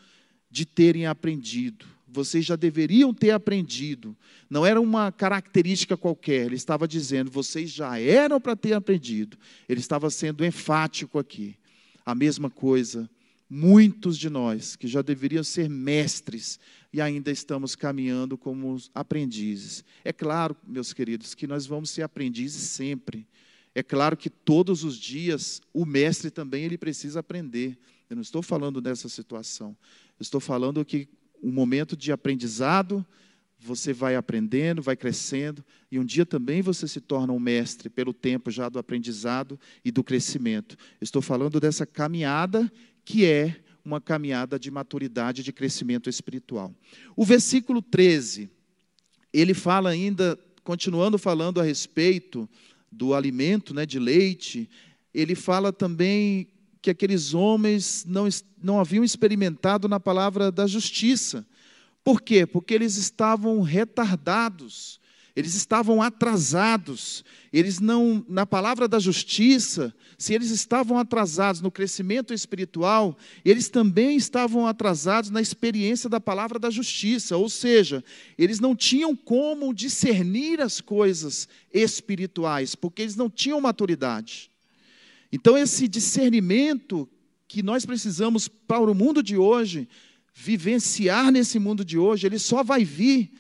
de 0.50 0.64
terem 0.64 1.06
aprendido 1.06 1.86
vocês 2.12 2.44
já 2.44 2.56
deveriam 2.56 3.14
ter 3.14 3.30
aprendido. 3.30 4.14
Não 4.48 4.66
era 4.66 4.80
uma 4.80 5.10
característica 5.10 5.96
qualquer, 5.96 6.46
ele 6.46 6.56
estava 6.56 6.86
dizendo, 6.86 7.30
vocês 7.30 7.70
já 7.70 7.98
eram 7.98 8.40
para 8.40 8.54
ter 8.54 8.74
aprendido. 8.74 9.38
Ele 9.68 9.80
estava 9.80 10.10
sendo 10.10 10.44
enfático 10.44 11.18
aqui. 11.18 11.56
A 12.04 12.14
mesma 12.14 12.50
coisa, 12.50 13.08
muitos 13.54 14.16
de 14.16 14.30
nós 14.30 14.76
que 14.76 14.88
já 14.88 15.02
deveriam 15.02 15.44
ser 15.44 15.68
mestres 15.68 16.58
e 16.90 17.02
ainda 17.02 17.30
estamos 17.30 17.76
caminhando 17.76 18.38
como 18.38 18.78
aprendizes. 18.94 19.84
É 20.02 20.10
claro, 20.10 20.56
meus 20.66 20.94
queridos, 20.94 21.34
que 21.34 21.46
nós 21.46 21.66
vamos 21.66 21.90
ser 21.90 22.00
aprendizes 22.00 22.62
sempre. 22.62 23.28
É 23.74 23.82
claro 23.82 24.16
que 24.16 24.30
todos 24.30 24.84
os 24.84 24.96
dias 24.96 25.60
o 25.70 25.84
mestre 25.84 26.30
também 26.30 26.64
ele 26.64 26.78
precisa 26.78 27.20
aprender. 27.20 27.78
Eu 28.08 28.16
não 28.16 28.22
estou 28.22 28.40
falando 28.40 28.80
dessa 28.80 29.06
situação. 29.06 29.76
Eu 30.18 30.22
estou 30.22 30.40
falando 30.40 30.82
que 30.82 31.06
um 31.42 31.52
momento 31.52 31.94
de 31.94 32.10
aprendizado 32.10 33.04
você 33.62 33.92
vai 33.92 34.16
aprendendo, 34.16 34.82
vai 34.82 34.96
crescendo, 34.96 35.64
e 35.90 35.98
um 35.98 36.04
dia 36.04 36.26
também 36.26 36.60
você 36.60 36.88
se 36.88 37.00
torna 37.00 37.32
um 37.32 37.38
mestre 37.38 37.88
pelo 37.88 38.12
tempo 38.12 38.50
já 38.50 38.68
do 38.68 38.78
aprendizado 38.78 39.58
e 39.84 39.92
do 39.92 40.02
crescimento. 40.02 40.76
Estou 41.00 41.22
falando 41.22 41.60
dessa 41.60 41.86
caminhada 41.86 42.70
que 43.04 43.24
é 43.24 43.60
uma 43.84 44.00
caminhada 44.00 44.58
de 44.58 44.70
maturidade, 44.70 45.42
de 45.42 45.52
crescimento 45.52 46.08
espiritual. 46.08 46.74
O 47.16 47.24
versículo 47.24 47.82
13, 47.82 48.50
ele 49.32 49.54
fala 49.54 49.90
ainda, 49.90 50.38
continuando 50.62 51.18
falando 51.18 51.60
a 51.60 51.64
respeito 51.64 52.48
do 52.90 53.14
alimento, 53.14 53.74
né, 53.74 53.84
de 53.84 53.98
leite, 53.98 54.68
ele 55.12 55.34
fala 55.34 55.72
também 55.72 56.48
que 56.80 56.90
aqueles 56.90 57.32
homens 57.32 58.04
não, 58.06 58.28
não 58.62 58.80
haviam 58.80 59.04
experimentado 59.04 59.88
na 59.88 60.00
palavra 60.00 60.50
da 60.50 60.66
justiça. 60.66 61.46
Por 62.02 62.20
quê? 62.20 62.44
Porque 62.44 62.74
eles 62.74 62.96
estavam 62.96 63.62
retardados, 63.62 65.00
eles 65.34 65.54
estavam 65.54 66.02
atrasados, 66.02 67.24
eles 67.52 67.80
não, 67.80 68.24
na 68.28 68.44
palavra 68.44 68.86
da 68.86 68.98
justiça, 68.98 69.94
se 70.18 70.34
eles 70.34 70.50
estavam 70.50 70.98
atrasados 70.98 71.60
no 71.60 71.70
crescimento 71.70 72.34
espiritual, 72.34 73.16
eles 73.44 73.68
também 73.68 74.16
estavam 74.16 74.66
atrasados 74.66 75.30
na 75.30 75.40
experiência 75.40 76.08
da 76.08 76.20
palavra 76.20 76.58
da 76.58 76.70
justiça, 76.70 77.36
ou 77.36 77.48
seja, 77.48 78.04
eles 78.36 78.60
não 78.60 78.76
tinham 78.76 79.16
como 79.16 79.72
discernir 79.72 80.60
as 80.60 80.80
coisas 80.80 81.48
espirituais, 81.72 82.74
porque 82.74 83.02
eles 83.02 83.16
não 83.16 83.30
tinham 83.30 83.60
maturidade. 83.60 84.50
Então, 85.32 85.56
esse 85.56 85.88
discernimento 85.88 87.08
que 87.48 87.62
nós 87.62 87.86
precisamos 87.86 88.48
para 88.48 88.82
o 88.82 88.94
mundo 88.94 89.22
de 89.22 89.36
hoje, 89.36 89.88
vivenciar 90.34 91.32
nesse 91.32 91.58
mundo 91.58 91.82
de 91.84 91.96
hoje, 91.96 92.26
ele 92.26 92.38
só 92.38 92.62
vai 92.62 92.84
vir 92.84 93.30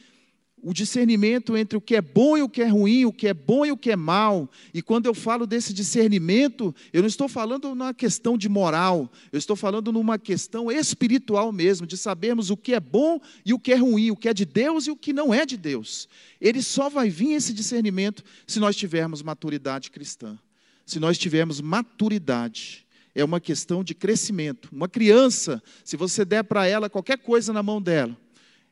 o 0.62 0.72
discernimento 0.72 1.56
entre 1.56 1.76
o 1.76 1.80
que 1.80 1.96
é 1.96 2.00
bom 2.00 2.36
e 2.36 2.42
o 2.42 2.48
que 2.48 2.62
é 2.62 2.68
ruim, 2.68 3.04
o 3.04 3.12
que 3.12 3.26
é 3.26 3.34
bom 3.34 3.66
e 3.66 3.72
o 3.72 3.76
que 3.76 3.90
é 3.90 3.96
mal. 3.96 4.48
E 4.72 4.80
quando 4.80 5.06
eu 5.06 5.14
falo 5.14 5.44
desse 5.44 5.72
discernimento, 5.74 6.72
eu 6.92 7.02
não 7.02 7.08
estou 7.08 7.28
falando 7.28 7.68
numa 7.70 7.92
questão 7.92 8.38
de 8.38 8.48
moral, 8.48 9.10
eu 9.32 9.38
estou 9.38 9.56
falando 9.56 9.92
numa 9.92 10.18
questão 10.18 10.70
espiritual 10.70 11.50
mesmo, 11.50 11.84
de 11.84 11.96
sabermos 11.96 12.48
o 12.48 12.56
que 12.56 12.74
é 12.74 12.80
bom 12.80 13.20
e 13.44 13.52
o 13.52 13.58
que 13.58 13.72
é 13.72 13.76
ruim, 13.76 14.12
o 14.12 14.16
que 14.16 14.28
é 14.28 14.34
de 14.34 14.44
Deus 14.44 14.86
e 14.86 14.92
o 14.92 14.96
que 14.96 15.12
não 15.12 15.34
é 15.34 15.44
de 15.44 15.56
Deus. 15.56 16.08
Ele 16.40 16.62
só 16.62 16.88
vai 16.88 17.10
vir 17.10 17.32
esse 17.32 17.52
discernimento 17.52 18.22
se 18.46 18.60
nós 18.60 18.76
tivermos 18.76 19.20
maturidade 19.20 19.90
cristã. 19.90 20.38
Se 20.86 21.00
nós 21.00 21.18
tivermos 21.18 21.60
maturidade 21.60 22.86
é 23.14 23.24
uma 23.24 23.40
questão 23.40 23.82
de 23.82 23.94
crescimento. 23.94 24.68
Uma 24.72 24.88
criança, 24.88 25.62
se 25.84 25.96
você 25.96 26.24
der 26.24 26.44
para 26.44 26.66
ela 26.66 26.88
qualquer 26.88 27.18
coisa 27.18 27.52
na 27.52 27.62
mão 27.62 27.82
dela, 27.82 28.16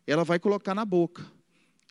ela 0.07 0.25
vai 0.25 0.39
colocar 0.39 0.75
na 0.75 0.85
boca. 0.85 1.40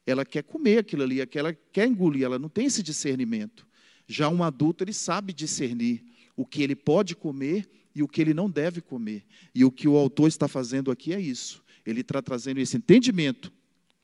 Ela 0.10 0.26
quer 0.26 0.44
comer 0.44 0.80
aquilo 0.80 1.04
ali, 1.04 1.20
ela 1.34 1.54
quer 1.72 1.88
engolir, 1.88 2.24
ela 2.24 2.40
não 2.40 2.50
tem 2.50 2.66
esse 2.66 2.82
discernimento. 2.82 3.68
Já 4.08 4.28
um 4.30 4.44
adulto, 4.44 4.84
ele 4.84 4.94
sabe 4.94 5.32
discernir 5.34 6.04
o 6.36 6.46
que 6.46 6.64
ele 6.64 6.76
pode 6.76 7.16
comer 7.16 7.70
e 7.94 8.02
o 8.02 8.08
que 8.08 8.22
ele 8.22 8.34
não 8.34 8.50
deve 8.50 8.82
comer. 8.82 9.24
E 9.54 9.64
o 9.64 9.72
que 9.72 9.88
o 9.88 9.96
autor 9.96 10.28
está 10.28 10.48
fazendo 10.48 10.90
aqui 10.90 11.14
é 11.14 11.20
isso. 11.20 11.64
Ele 11.86 12.02
está 12.02 12.22
trazendo 12.22 12.60
esse 12.60 12.78
entendimento 12.78 13.52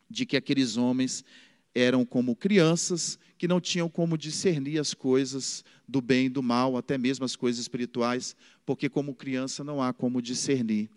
de 0.09 0.25
que 0.25 0.37
aqueles 0.37 0.77
homens 0.77 1.23
eram 1.73 2.05
como 2.05 2.35
crianças 2.35 3.17
que 3.37 3.47
não 3.47 3.59
tinham 3.59 3.89
como 3.89 4.17
discernir 4.17 4.79
as 4.79 4.93
coisas 4.93 5.63
do 5.87 6.01
bem 6.01 6.27
e 6.27 6.29
do 6.29 6.41
mal, 6.41 6.77
até 6.77 6.97
mesmo 6.97 7.25
as 7.25 7.35
coisas 7.35 7.59
espirituais, 7.59 8.35
porque 8.65 8.87
como 8.87 9.13
criança 9.13 9.63
não 9.63 9.81
há 9.81 9.91
como 9.91 10.21
discernir. 10.21 10.89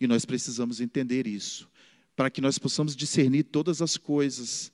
E 0.00 0.06
nós 0.06 0.24
precisamos 0.24 0.80
entender 0.80 1.26
isso, 1.26 1.68
para 2.16 2.30
que 2.30 2.40
nós 2.40 2.58
possamos 2.58 2.96
discernir 2.96 3.44
todas 3.44 3.82
as 3.82 3.98
coisas 3.98 4.72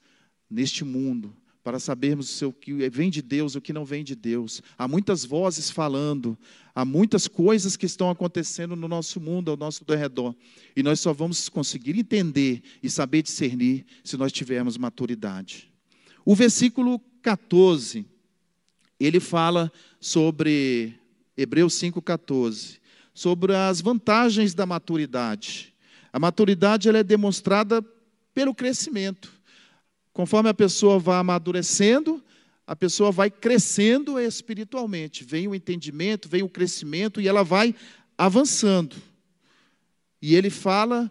neste 0.49 0.85
mundo, 0.85 1.35
para 1.65 1.79
sabermos 1.79 2.41
o 2.43 2.53
que 2.53 2.89
vem 2.89 3.11
de 3.11 3.21
Deus 3.21 3.55
e 3.55 3.59
o 3.59 3.61
que 3.61 3.73
não 3.73 3.85
vem 3.85 4.05
de 4.05 4.15
Deus. 4.15 4.63
Há 4.79 4.87
muitas 4.87 5.25
vozes 5.25 5.71
falando, 5.71 6.39
há 6.75 6.85
muitas 6.85 7.29
coisas 7.29 7.77
que 7.77 7.87
estão 7.87 8.11
acontecendo 8.11 8.75
no 8.77 8.89
nosso 8.89 9.21
mundo, 9.21 9.51
ao 9.51 9.57
nosso 9.57 9.85
redor. 9.89 10.35
E 10.77 10.83
nós 10.83 11.01
só 11.01 11.13
vamos 11.13 11.49
conseguir 11.49 11.99
entender 11.99 12.63
e 12.83 12.89
saber 12.89 13.23
discernir 13.23 13.85
se 14.05 14.17
nós 14.17 14.33
tivermos 14.33 14.79
maturidade. 14.79 15.73
O 16.25 16.35
versículo 16.35 17.01
14, 17.23 18.07
ele 18.99 19.21
fala 19.21 19.73
sobre, 20.01 20.95
Hebreus 21.37 21.75
5,14, 21.75 22.79
sobre 23.15 23.55
as 23.55 23.81
vantagens 23.81 24.55
da 24.55 24.67
maturidade. 24.67 25.72
A 26.13 26.19
maturidade 26.19 26.89
ela 26.89 26.99
é 26.99 27.03
demonstrada 27.03 27.83
pelo 28.35 28.55
crescimento. 28.55 29.33
Conforme 30.13 30.51
a 30.51 30.55
pessoa 30.55 30.99
vai 30.99 31.19
amadurecendo, 31.19 32.23
a 32.67 32.77
pessoa 32.77 33.11
vai 33.11 33.31
crescendo 33.31 34.19
espiritualmente. 34.19 35.25
Vem 35.25 35.49
o 35.49 35.55
entendimento, 35.55 36.29
vem 36.29 36.43
o 36.43 36.49
crescimento 36.49 37.21
e 37.21 37.27
ela 37.27 37.43
vai 37.43 37.75
avançando. 38.17 38.97
E 40.21 40.35
ele 40.35 40.51
fala, 40.51 41.11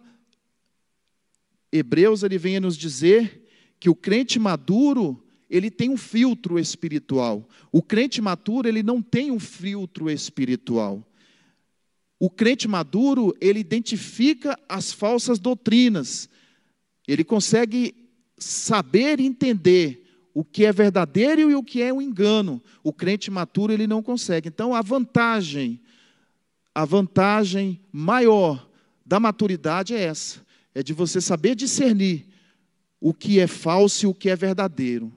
Hebreus, 1.70 2.22
ele 2.22 2.38
vem 2.38 2.56
a 2.56 2.60
nos 2.60 2.76
dizer 2.76 3.48
que 3.78 3.90
o 3.90 3.94
crente 3.94 4.38
maduro, 4.38 5.22
ele 5.50 5.70
tem 5.70 5.90
um 5.90 5.96
filtro 5.96 6.58
espiritual. 6.58 7.46
O 7.70 7.82
crente 7.82 8.22
maturo, 8.22 8.68
ele 8.68 8.82
não 8.82 9.02
tem 9.02 9.30
um 9.30 9.40
filtro 9.40 10.08
espiritual. 10.08 11.04
O 12.22 12.30
crente 12.30 12.68
maduro, 12.68 13.36
ele 13.40 13.58
identifica 13.58 14.56
as 14.68 14.92
falsas 14.92 15.40
doutrinas. 15.40 16.28
Ele 17.08 17.24
consegue 17.24 17.96
saber 18.38 19.18
entender 19.18 20.28
o 20.32 20.44
que 20.44 20.64
é 20.64 20.70
verdadeiro 20.70 21.50
e 21.50 21.56
o 21.56 21.64
que 21.64 21.82
é 21.82 21.92
um 21.92 22.00
engano. 22.00 22.62
O 22.80 22.92
crente 22.92 23.28
maturo 23.28 23.72
ele 23.72 23.88
não 23.88 24.00
consegue. 24.00 24.48
Então 24.48 24.72
a 24.72 24.80
vantagem, 24.80 25.80
a 26.72 26.84
vantagem 26.84 27.80
maior 27.90 28.70
da 29.04 29.18
maturidade 29.18 29.92
é 29.92 30.04
essa, 30.04 30.46
é 30.76 30.80
de 30.80 30.92
você 30.92 31.20
saber 31.20 31.56
discernir 31.56 32.28
o 33.00 33.12
que 33.12 33.40
é 33.40 33.48
falso 33.48 34.06
e 34.06 34.08
o 34.08 34.14
que 34.14 34.30
é 34.30 34.36
verdadeiro. 34.36 35.12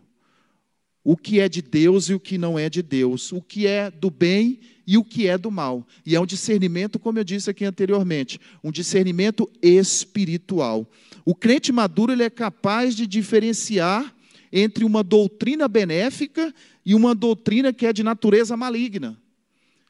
O 1.07 1.15
que 1.15 1.39
é 1.39 1.47
de 1.47 1.61
Deus 1.61 2.09
e 2.09 2.15
o 2.15 2.19
que 2.19 2.35
não 2.35 2.57
é 2.57 2.67
de 2.67 2.81
Deus, 2.81 3.31
o 3.31 3.39
que 3.39 3.67
é 3.67 3.91
do 3.91 4.09
bem 4.09 4.59
e 4.87 4.97
o 4.97 5.03
que 5.03 5.27
é 5.27 5.37
do 5.37 5.51
mal. 5.51 5.87
E 6.03 6.15
é 6.15 6.19
um 6.19 6.25
discernimento, 6.25 6.97
como 6.97 7.19
eu 7.19 7.23
disse 7.23 7.47
aqui 7.47 7.63
anteriormente, 7.63 8.39
um 8.63 8.71
discernimento 8.71 9.47
espiritual. 9.61 10.89
O 11.23 11.35
crente 11.35 11.71
maduro 11.71 12.11
ele 12.11 12.23
é 12.23 12.29
capaz 12.31 12.95
de 12.95 13.05
diferenciar 13.05 14.15
entre 14.51 14.83
uma 14.83 15.03
doutrina 15.03 15.67
benéfica 15.67 16.51
e 16.83 16.95
uma 16.95 17.13
doutrina 17.13 17.71
que 17.71 17.85
é 17.85 17.93
de 17.93 18.01
natureza 18.01 18.57
maligna. 18.57 19.15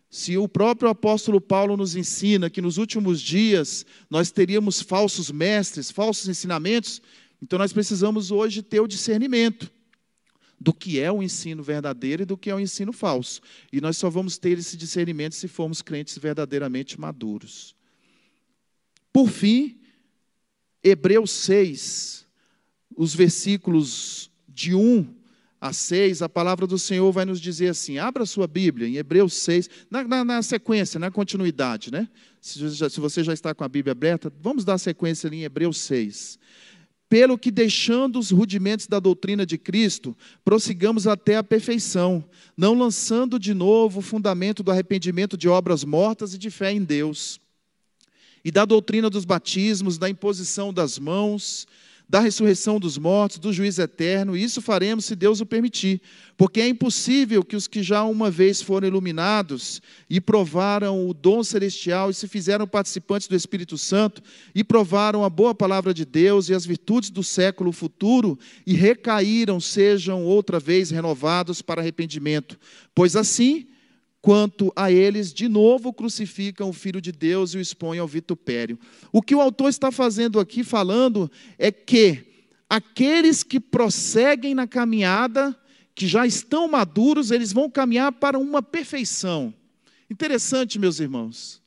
Se 0.09 0.37
o 0.37 0.49
próprio 0.49 0.89
apóstolo 0.89 1.39
Paulo 1.39 1.77
nos 1.77 1.95
ensina 1.95 2.49
que 2.49 2.61
nos 2.61 2.77
últimos 2.77 3.21
dias 3.21 3.85
nós 4.09 4.31
teríamos 4.31 4.81
falsos 4.81 5.31
mestres, 5.31 5.89
falsos 5.89 6.27
ensinamentos, 6.27 7.01
então 7.41 7.57
nós 7.57 7.71
precisamos 7.71 8.31
hoje 8.31 8.61
ter 8.61 8.81
o 8.81 8.87
discernimento 8.87 9.71
do 10.59 10.73
que 10.73 10.99
é 10.99 11.11
o 11.11 11.21
ensino 11.21 11.61
verdadeiro 11.61 12.23
e 12.23 12.25
do 12.25 12.37
que 12.37 12.49
é 12.49 12.55
o 12.55 12.59
ensino 12.59 12.93
falso. 12.93 13.41
E 13.71 13.81
nós 13.81 13.97
só 13.97 14.09
vamos 14.09 14.37
ter 14.37 14.57
esse 14.57 14.77
discernimento 14.77 15.35
se 15.35 15.47
formos 15.47 15.81
crentes 15.81 16.17
verdadeiramente 16.17 16.99
maduros. 16.99 17.75
Por 19.11 19.29
fim, 19.29 19.79
Hebreus 20.83 21.31
6, 21.31 22.27
os 22.95 23.15
versículos 23.15 24.29
de 24.47 24.75
1 24.75 25.13
a 25.59 25.73
6, 25.73 26.21
a 26.21 26.29
palavra 26.29 26.67
do 26.67 26.77
Senhor 26.77 27.11
vai 27.11 27.25
nos 27.25 27.41
dizer 27.41 27.69
assim: 27.69 27.97
abra 27.97 28.25
sua 28.25 28.47
Bíblia 28.47 28.87
em 28.87 28.97
Hebreus 28.97 29.33
6, 29.33 29.69
na, 29.89 30.03
na, 30.03 30.23
na 30.23 30.41
sequência, 30.41 30.99
na 30.99 31.09
continuidade, 31.09 31.91
né? 31.91 32.07
Se, 32.39 32.59
se, 32.89 32.99
você 32.99 33.23
já 33.23 33.33
está 33.33 33.55
com 33.55 33.63
a 33.63 33.69
Bíblia 33.69 33.93
aberta, 33.93 34.31
vamos 34.41 34.63
dar 34.63 34.77
sequência 34.77 35.27
ali 35.27 35.37
em 35.37 35.43
Hebreus 35.43 35.79
6. 35.79 36.37
Pelo 37.15 37.37
que, 37.37 37.49
deixando 37.49 38.19
os 38.19 38.29
rudimentos 38.29 38.87
da 38.87 38.99
doutrina 38.99 39.45
de 39.45 39.57
Cristo, 39.57 40.13
prossigamos 40.43 41.07
até 41.07 41.37
a 41.37 41.43
perfeição, 41.43 42.21
não 42.57 42.77
lançando 42.77 43.39
de 43.39 43.53
novo 43.53 43.99
o 43.99 44.03
fundamento 44.03 44.61
do 44.61 44.69
arrependimento 44.69 45.37
de 45.37 45.47
obras 45.47 45.85
mortas 45.85 46.33
e 46.33 46.37
de 46.37 46.49
fé 46.49 46.73
em 46.73 46.83
Deus. 46.83 47.39
E 48.43 48.51
da 48.51 48.65
doutrina 48.65 49.09
dos 49.09 49.23
batismos, 49.23 49.97
da 49.97 50.09
imposição 50.09 50.73
das 50.73 50.99
mãos, 50.99 51.65
da 52.07 52.19
ressurreição 52.19 52.79
dos 52.79 52.97
mortos, 52.97 53.39
do 53.39 53.51
juízo 53.51 53.81
eterno, 53.81 54.37
e 54.37 54.43
isso 54.43 54.61
faremos 54.61 55.05
se 55.05 55.15
Deus 55.15 55.41
o 55.41 55.45
permitir, 55.45 56.01
porque 56.37 56.61
é 56.61 56.67
impossível 56.67 57.43
que 57.43 57.55
os 57.55 57.67
que 57.67 57.81
já 57.81 58.03
uma 58.03 58.29
vez 58.29 58.61
foram 58.61 58.87
iluminados 58.87 59.81
e 60.09 60.21
provaram 60.21 61.07
o 61.07 61.13
dom 61.13 61.43
celestial 61.43 62.09
e 62.09 62.13
se 62.13 62.27
fizeram 62.27 62.67
participantes 62.67 63.27
do 63.27 63.35
Espírito 63.35 63.77
Santo 63.77 64.21
e 64.53 64.63
provaram 64.63 65.23
a 65.23 65.29
boa 65.29 65.55
palavra 65.55 65.93
de 65.93 66.05
Deus 66.05 66.49
e 66.49 66.53
as 66.53 66.65
virtudes 66.65 67.09
do 67.09 67.23
século 67.23 67.71
futuro 67.71 68.37
e 68.65 68.73
recaíram, 68.73 69.59
sejam 69.59 70.23
outra 70.23 70.59
vez 70.59 70.91
renovados 70.91 71.61
para 71.61 71.81
arrependimento, 71.81 72.59
pois 72.93 73.15
assim 73.15 73.67
quanto 74.25 74.73
a 74.75 74.91
eles, 74.91 75.31
de 75.31 75.47
novo 75.47 75.93
crucificam 75.93 76.67
o 76.67 76.73
Filho 76.73 76.99
de 76.99 77.11
Deus 77.11 77.53
e 77.53 77.57
o 77.57 77.61
expõem 77.61 77.99
ao 77.99 78.07
vitupério. 78.07 78.79
O 79.11 79.21
que 79.21 79.35
o 79.35 79.39
autor 79.39 79.69
está 79.69 79.91
fazendo 79.91 80.39
aqui, 80.39 80.63
falando, 80.63 81.29
é 81.59 81.71
que 81.71 82.25
aqueles 82.67 83.43
que 83.43 83.59
prosseguem 83.59 84.55
na 84.55 84.65
caminhada, 84.65 85.55
que 85.93 86.07
já 86.07 86.25
estão 86.25 86.67
maduros, 86.67 87.29
eles 87.29 87.53
vão 87.53 87.69
caminhar 87.69 88.13
para 88.13 88.39
uma 88.39 88.63
perfeição. 88.63 89.53
Interessante, 90.09 90.79
meus 90.79 90.99
irmãos. 90.99 91.61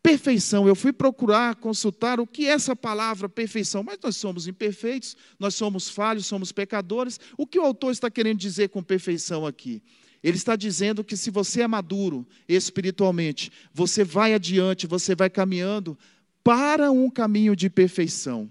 Perfeição, 0.00 0.68
eu 0.68 0.76
fui 0.76 0.92
procurar, 0.92 1.56
consultar 1.56 2.20
o 2.20 2.28
que 2.28 2.46
é 2.46 2.50
essa 2.50 2.76
palavra 2.76 3.28
perfeição, 3.28 3.82
mas 3.82 3.98
nós 4.00 4.14
somos 4.14 4.46
imperfeitos, 4.46 5.16
nós 5.36 5.56
somos 5.56 5.88
falhos, 5.88 6.26
somos 6.26 6.52
pecadores. 6.52 7.18
O 7.36 7.44
que 7.44 7.58
o 7.58 7.64
autor 7.64 7.90
está 7.90 8.08
querendo 8.08 8.38
dizer 8.38 8.68
com 8.68 8.80
perfeição 8.84 9.44
aqui? 9.44 9.82
Ele 10.24 10.38
está 10.38 10.56
dizendo 10.56 11.04
que 11.04 11.18
se 11.18 11.30
você 11.30 11.60
é 11.60 11.68
maduro 11.68 12.26
espiritualmente, 12.48 13.52
você 13.74 14.02
vai 14.02 14.32
adiante, 14.32 14.86
você 14.86 15.14
vai 15.14 15.28
caminhando 15.28 15.98
para 16.42 16.90
um 16.90 17.10
caminho 17.10 17.54
de 17.54 17.68
perfeição. 17.68 18.50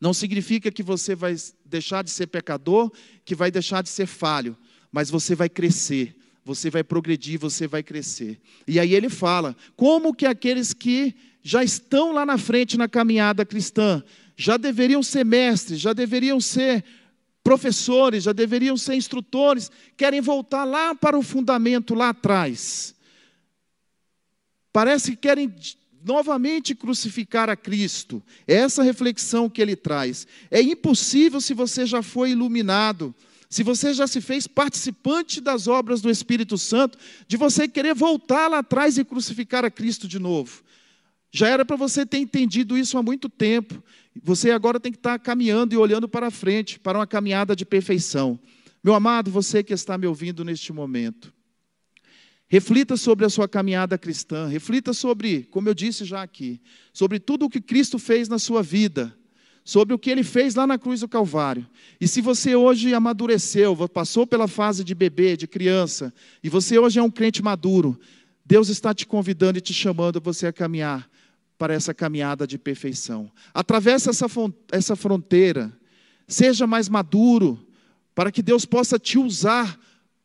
Não 0.00 0.12
significa 0.12 0.72
que 0.72 0.82
você 0.82 1.14
vai 1.14 1.36
deixar 1.64 2.02
de 2.02 2.10
ser 2.10 2.26
pecador, 2.26 2.90
que 3.24 3.36
vai 3.36 3.48
deixar 3.48 3.80
de 3.80 3.88
ser 3.88 4.06
falho, 4.06 4.58
mas 4.90 5.08
você 5.08 5.36
vai 5.36 5.48
crescer, 5.48 6.16
você 6.44 6.68
vai 6.68 6.82
progredir, 6.82 7.38
você 7.38 7.68
vai 7.68 7.84
crescer. 7.84 8.40
E 8.66 8.80
aí 8.80 8.92
ele 8.92 9.08
fala: 9.08 9.56
como 9.76 10.12
que 10.12 10.26
aqueles 10.26 10.74
que 10.74 11.14
já 11.44 11.62
estão 11.62 12.12
lá 12.12 12.26
na 12.26 12.36
frente 12.36 12.76
na 12.76 12.88
caminhada 12.88 13.46
cristã, 13.46 14.02
já 14.36 14.56
deveriam 14.56 15.00
ser 15.00 15.24
mestres, 15.24 15.78
já 15.78 15.92
deveriam 15.92 16.40
ser 16.40 16.84
professores, 17.42 18.24
já 18.24 18.32
deveriam 18.32 18.76
ser 18.76 18.94
instrutores, 18.94 19.70
querem 19.96 20.20
voltar 20.20 20.64
lá 20.64 20.94
para 20.94 21.18
o 21.18 21.22
fundamento 21.22 21.94
lá 21.94 22.10
atrás. 22.10 22.94
Parece 24.72 25.12
que 25.12 25.16
querem 25.16 25.52
novamente 26.04 26.74
crucificar 26.74 27.48
a 27.50 27.56
Cristo. 27.56 28.22
É 28.46 28.54
essa 28.54 28.82
reflexão 28.82 29.48
que 29.48 29.60
ele 29.60 29.76
traz. 29.76 30.26
É 30.50 30.60
impossível 30.60 31.40
se 31.40 31.54
você 31.54 31.86
já 31.86 32.02
foi 32.02 32.30
iluminado, 32.30 33.14
se 33.48 33.62
você 33.62 33.92
já 33.92 34.06
se 34.06 34.20
fez 34.20 34.46
participante 34.46 35.40
das 35.40 35.68
obras 35.68 36.00
do 36.00 36.10
Espírito 36.10 36.56
Santo, 36.56 36.98
de 37.28 37.36
você 37.36 37.68
querer 37.68 37.94
voltar 37.94 38.48
lá 38.48 38.58
atrás 38.58 38.96
e 38.96 39.04
crucificar 39.04 39.64
a 39.64 39.70
Cristo 39.70 40.08
de 40.08 40.18
novo. 40.18 40.62
Já 41.32 41.48
era 41.48 41.64
para 41.64 41.76
você 41.76 42.06
ter 42.06 42.18
entendido 42.18 42.76
isso 42.76 42.96
há 42.98 43.02
muito 43.02 43.28
tempo. 43.28 43.82
Você 44.22 44.50
agora 44.50 44.78
tem 44.78 44.92
que 44.92 44.98
estar 44.98 45.18
caminhando 45.18 45.74
e 45.74 45.78
olhando 45.78 46.06
para 46.06 46.30
frente, 46.30 46.78
para 46.78 46.98
uma 46.98 47.06
caminhada 47.06 47.56
de 47.56 47.64
perfeição. 47.64 48.38
Meu 48.84 48.94
amado, 48.94 49.30
você 49.30 49.62
que 49.62 49.72
está 49.72 49.96
me 49.96 50.06
ouvindo 50.06 50.44
neste 50.44 50.72
momento, 50.72 51.32
Reflita 52.52 52.98
sobre 52.98 53.24
a 53.24 53.30
sua 53.30 53.48
caminhada 53.48 53.96
cristã, 53.96 54.46
reflita 54.46 54.92
sobre, 54.92 55.44
como 55.44 55.70
eu 55.70 55.72
disse 55.72 56.04
já 56.04 56.22
aqui, 56.22 56.60
sobre 56.92 57.18
tudo 57.18 57.46
o 57.46 57.48
que 57.48 57.62
Cristo 57.62 57.98
fez 57.98 58.28
na 58.28 58.38
sua 58.38 58.62
vida, 58.62 59.16
sobre 59.64 59.94
o 59.94 59.98
que 59.98 60.10
ele 60.10 60.22
fez 60.22 60.54
lá 60.54 60.66
na 60.66 60.76
cruz 60.76 61.00
do 61.00 61.08
Calvário. 61.08 61.66
E 61.98 62.06
se 62.06 62.20
você 62.20 62.54
hoje 62.54 62.92
amadureceu, 62.92 63.74
passou 63.88 64.26
pela 64.26 64.46
fase 64.46 64.84
de 64.84 64.94
bebê, 64.94 65.34
de 65.34 65.46
criança, 65.46 66.12
e 66.44 66.50
você 66.50 66.78
hoje 66.78 66.98
é 66.98 67.02
um 67.02 67.10
crente 67.10 67.42
maduro, 67.42 67.98
Deus 68.44 68.68
está 68.68 68.92
te 68.92 69.06
convidando 69.06 69.56
e 69.56 69.62
te 69.62 69.72
chamando 69.72 70.20
você 70.20 70.46
a 70.46 70.52
caminhar 70.52 71.08
para 71.62 71.74
essa 71.74 71.94
caminhada 71.94 72.44
de 72.44 72.58
perfeição. 72.58 73.30
Atravesse 73.54 74.10
essa, 74.10 74.26
essa 74.72 74.96
fronteira, 74.96 75.72
seja 76.26 76.66
mais 76.66 76.88
maduro, 76.88 77.64
para 78.16 78.32
que 78.32 78.42
Deus 78.42 78.64
possa 78.64 78.98
te 78.98 79.16
usar 79.16 79.78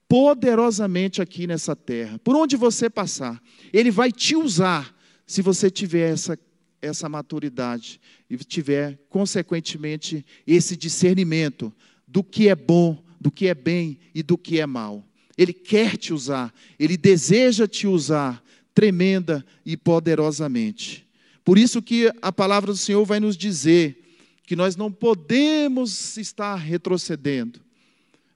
poderosamente 0.07 1.21
aqui 1.21 1.45
nessa 1.45 1.75
terra. 1.75 2.17
Por 2.23 2.35
onde 2.35 2.55
você 2.55 2.89
passar, 2.89 3.39
Ele 3.71 3.91
vai 3.91 4.11
te 4.11 4.35
usar 4.35 4.91
se 5.27 5.43
você 5.43 5.69
tiver 5.69 6.11
essa, 6.11 6.39
essa 6.81 7.07
maturidade 7.07 8.01
e 8.27 8.35
tiver, 8.37 8.97
consequentemente, 9.07 10.25
esse 10.47 10.75
discernimento 10.75 11.71
do 12.07 12.23
que 12.23 12.49
é 12.49 12.55
bom, 12.55 13.05
do 13.21 13.29
que 13.29 13.45
é 13.45 13.53
bem 13.53 13.99
e 14.11 14.23
do 14.23 14.39
que 14.39 14.59
é 14.59 14.65
mal. 14.65 15.07
Ele 15.37 15.53
quer 15.53 15.97
te 15.97 16.11
usar, 16.11 16.51
Ele 16.79 16.97
deseja 16.97 17.67
te 17.67 17.85
usar 17.85 18.43
tremenda 18.73 19.45
e 19.63 19.77
poderosamente. 19.77 21.06
Por 21.47 21.57
isso 21.57 21.81
que 21.81 22.11
a 22.21 22.29
palavra 22.29 22.73
do 22.73 22.77
Senhor 22.77 23.05
vai 23.05 23.21
nos 23.21 23.37
dizer 23.37 24.03
que 24.45 24.53
nós 24.53 24.75
não 24.75 24.91
podemos 24.91 26.17
estar 26.17 26.55
retrocedendo. 26.55 27.61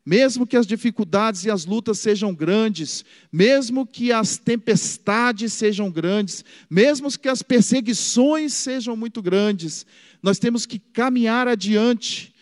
Mesmo 0.06 0.48
que 0.48 0.56
as 0.56 0.66
dificuldades 0.66 1.44
e 1.44 1.52
as 1.52 1.66
lutas 1.66 2.00
sejam 2.00 2.34
grandes, 2.34 3.04
mesmo 3.30 3.86
que 3.86 4.14
as 4.14 4.38
tempestades 4.38 5.52
sejam 5.52 5.92
grandes, 5.92 6.46
mesmo 6.70 7.12
que 7.20 7.28
as 7.28 7.42
perseguições 7.42 8.54
sejam 8.54 8.96
muito 8.96 9.22
grandes, 9.22 9.86
nós 10.24 10.40
temos 10.40 10.66
que 10.66 10.80
caminhar 10.80 11.50
adiante 11.50 12.34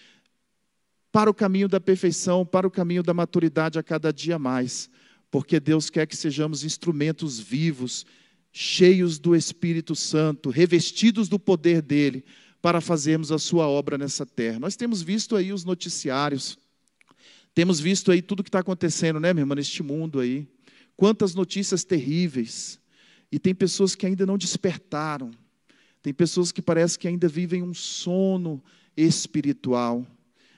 para 1.12 1.32
o 1.32 1.34
caminho 1.34 1.68
da 1.68 1.80
perfeição, 1.80 2.46
para 2.46 2.68
o 2.68 2.72
caminho 2.72 3.02
da 3.02 3.12
maturidade 3.12 3.80
a 3.80 3.82
cada 3.82 4.14
dia 4.14 4.38
mais, 4.38 4.88
porque 5.32 5.60
Deus 5.60 5.90
quer 5.90 6.06
que 6.06 6.16
sejamos 6.16 6.64
instrumentos 6.64 7.40
vivos, 7.40 8.06
cheios 8.62 9.18
do 9.18 9.34
Espírito 9.34 9.96
Santo, 9.96 10.50
revestidos 10.50 11.30
do 11.30 11.40
poder 11.40 11.82
dele, 11.82 12.26
para 12.62 12.82
fazermos 12.82 13.32
a 13.32 13.40
sua 13.40 13.70
obra 13.70 13.98
nessa 13.98 14.26
terra. 14.26 14.60
Nós 14.60 14.76
temos 14.76 15.02
visto 15.02 15.38
aí 15.38 15.54
os 15.54 15.64
noticiários, 15.64 16.58
temos 17.56 17.80
visto 17.80 18.12
aí 18.12 18.22
tudo 18.22 18.44
que 18.44 18.50
está 18.50 18.60
acontecendo, 18.60 19.18
né, 19.18 19.34
minha 19.34 19.44
irmã, 19.44 19.56
neste 19.56 19.82
mundo 19.82 20.20
aí. 20.20 20.46
Quantas 20.98 21.34
notícias 21.34 21.86
terríveis. 21.86 22.78
E 23.32 23.40
tem 23.40 23.56
pessoas 23.56 23.96
que 23.96 24.06
ainda 24.06 24.26
não 24.26 24.38
despertaram. 24.38 25.32
Tem 26.02 26.14
pessoas 26.14 26.52
que 26.52 26.62
parece 26.62 27.00
que 27.00 27.08
ainda 27.08 27.30
vivem 27.30 27.64
um 27.64 27.74
sono 27.74 28.62
espiritual. 28.98 30.06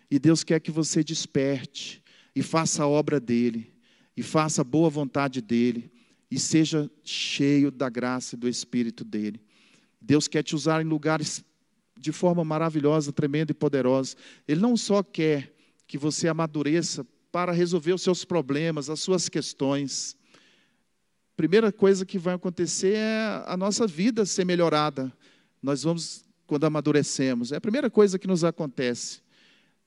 E 0.09 0.17
Deus 0.17 0.43
quer 0.43 0.59
que 0.59 0.71
você 0.71 1.03
desperte 1.03 2.01
e 2.35 2.41
faça 2.41 2.81
a 2.81 2.87
obra 2.87 3.19
dele, 3.19 3.71
e 4.17 4.23
faça 4.23 4.61
a 4.61 4.63
boa 4.63 4.89
vontade 4.89 5.39
dele, 5.39 5.91
e 6.31 6.39
seja 6.39 6.89
cheio 7.03 7.69
da 7.69 7.89
graça 7.89 8.35
e 8.35 8.39
do 8.39 8.47
Espírito 8.47 9.03
dele. 9.03 9.41
Deus 9.99 10.29
quer 10.29 10.41
te 10.41 10.55
usar 10.55 10.81
em 10.81 10.85
lugares 10.85 11.43
de 11.99 12.11
forma 12.13 12.43
maravilhosa, 12.43 13.11
tremenda 13.11 13.51
e 13.51 13.53
poderosa. 13.53 14.15
Ele 14.47 14.61
não 14.61 14.77
só 14.77 15.03
quer 15.03 15.53
que 15.85 15.97
você 15.97 16.29
amadureça 16.29 17.05
para 17.31 17.51
resolver 17.51 17.93
os 17.93 18.01
seus 18.01 18.23
problemas, 18.23 18.89
as 18.89 19.01
suas 19.01 19.27
questões. 19.27 20.17
Primeira 21.35 21.71
coisa 21.71 22.05
que 22.05 22.17
vai 22.17 22.33
acontecer 22.33 22.95
é 22.95 23.43
a 23.45 23.57
nossa 23.57 23.85
vida 23.85 24.25
ser 24.25 24.45
melhorada. 24.45 25.11
Nós 25.61 25.83
vamos, 25.83 26.25
quando 26.47 26.63
amadurecemos, 26.63 27.51
é 27.51 27.57
a 27.57 27.61
primeira 27.61 27.89
coisa 27.89 28.17
que 28.17 28.27
nos 28.27 28.43
acontece. 28.43 29.21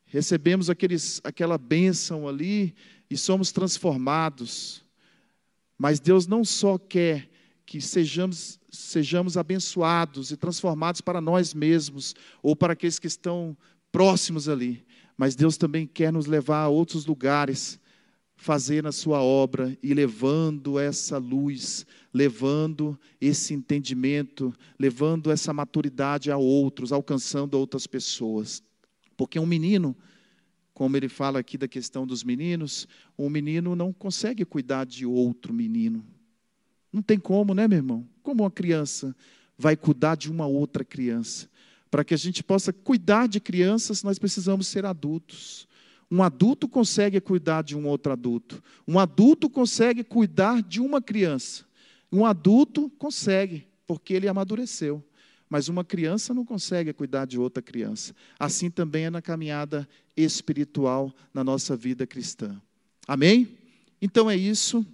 Recebemos 0.05 0.71
aqueles, 0.71 1.21
aquela 1.25 1.59
bênção 1.59 2.29
ali 2.29 2.75
e 3.11 3.17
somos 3.17 3.51
transformados. 3.51 4.84
Mas 5.85 6.01
Deus 6.01 6.27
não 6.27 6.43
só 6.43 6.79
quer 6.79 7.29
que 7.67 7.79
sejamos, 7.79 8.59
sejamos 8.71 9.37
abençoados 9.37 10.31
e 10.31 10.37
transformados 10.39 11.03
para 11.03 11.21
nós 11.21 11.53
mesmos 11.53 12.15
ou 12.43 12.57
para 12.57 12.73
aqueles 12.73 12.99
que 12.99 13.07
estão 13.07 13.55
próximos 13.93 14.49
ali, 14.49 14.83
mas 15.15 15.37
Deus 15.37 15.59
também 15.59 15.87
quer 15.87 16.11
nos 16.11 16.25
levar 16.25 16.63
a 16.63 16.69
outros 16.69 17.05
lugares, 17.05 17.79
fazer 18.35 18.87
a 18.87 18.93
sua 18.93 19.21
obra 19.21 19.77
e 19.83 19.93
levando 19.93 20.79
essa 20.79 21.19
luz, 21.19 21.85
levando 22.15 22.99
esse 23.21 23.53
entendimento, 23.53 24.55
levando 24.81 25.31
essa 25.31 25.53
maturidade 25.53 26.31
a 26.31 26.39
outros, 26.39 26.93
alcançando 26.93 27.59
outras 27.59 27.87
pessoas. 27.87 28.63
Porque 29.19 29.39
um 29.39 29.45
menino, 29.45 29.95
como 30.75 30.97
ele 30.97 31.09
fala 31.09 31.39
aqui 31.39 31.57
da 31.57 31.69
questão 31.69 32.05
dos 32.05 32.25
meninos, 32.25 32.89
um 33.17 33.31
menino 33.31 33.77
não 33.77 33.93
consegue 33.93 34.45
cuidar 34.45 34.85
de 34.85 35.07
outro 35.07 35.55
menino. 35.55 36.05
Não 36.93 37.01
tem 37.01 37.19
como, 37.19 37.55
né, 37.55 37.69
meu 37.69 37.79
irmão? 37.79 38.07
Como 38.23 38.43
uma 38.43 38.51
criança 38.51 39.15
vai 39.57 39.77
cuidar 39.77 40.17
de 40.17 40.31
uma 40.31 40.47
outra 40.47 40.85
criança? 40.85 41.49
Para 41.91 42.05
que 42.05 42.13
a 42.13 42.17
gente 42.17 42.43
possa 42.43 42.73
cuidar 42.73 43.29
de 43.29 43.39
crianças, 43.39 44.03
nós 44.03 44.19
precisamos 44.19 44.67
ser 44.67 44.85
adultos. 44.85 45.69
Um 46.11 46.23
adulto 46.23 46.69
consegue 46.69 47.21
cuidar 47.21 47.63
de 47.63 47.77
um 47.77 47.87
outro 47.87 48.13
adulto. 48.13 48.63
Um 48.87 48.99
adulto 48.99 49.49
consegue 49.49 50.03
cuidar 50.03 50.61
de 50.61 50.81
uma 50.81 51.01
criança. 51.01 51.65
Um 52.13 52.27
adulto 52.27 52.91
consegue, 52.99 53.67
porque 53.87 54.13
ele 54.13 54.29
amadureceu. 54.29 55.03
Mas 55.49 55.69
uma 55.69 55.85
criança 55.85 56.35
não 56.35 56.45
consegue 56.45 56.93
cuidar 56.93 57.27
de 57.27 57.39
outra 57.39 57.63
criança. 57.63 58.15
Assim 58.39 58.71
também 58.71 59.05
é 59.05 59.11
na 59.11 59.23
caminhada 59.23 59.89
espiritual 60.17 61.15
na 61.33 61.43
nossa 61.43 61.77
vida 61.77 62.07
cristã. 62.07 62.61
Amém? 63.07 63.59
Então 64.01 64.31
é 64.31 64.37
isso. 64.37 64.85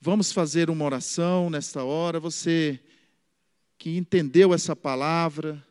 Vamos 0.00 0.32
fazer 0.32 0.70
uma 0.70 0.84
oração 0.84 1.50
nesta 1.50 1.84
hora. 1.84 2.18
Você 2.18 2.80
que 3.78 3.96
entendeu 3.96 4.52
essa 4.52 4.76
palavra, 4.76 5.64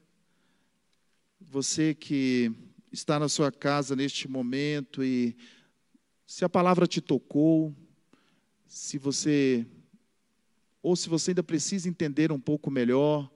você 1.39 1.93
que 1.93 2.51
está 2.91 3.19
na 3.19 3.29
sua 3.29 3.51
casa 3.51 3.95
neste 3.95 4.27
momento 4.27 5.03
e 5.03 5.35
se 6.25 6.43
a 6.45 6.49
palavra 6.49 6.87
te 6.87 7.01
tocou, 7.01 7.75
se 8.67 8.97
você 8.97 9.65
ou 10.81 10.95
se 10.95 11.09
você 11.09 11.31
ainda 11.31 11.43
precisa 11.43 11.89
entender 11.89 12.31
um 12.31 12.39
pouco 12.39 12.71
melhor, 12.71 13.29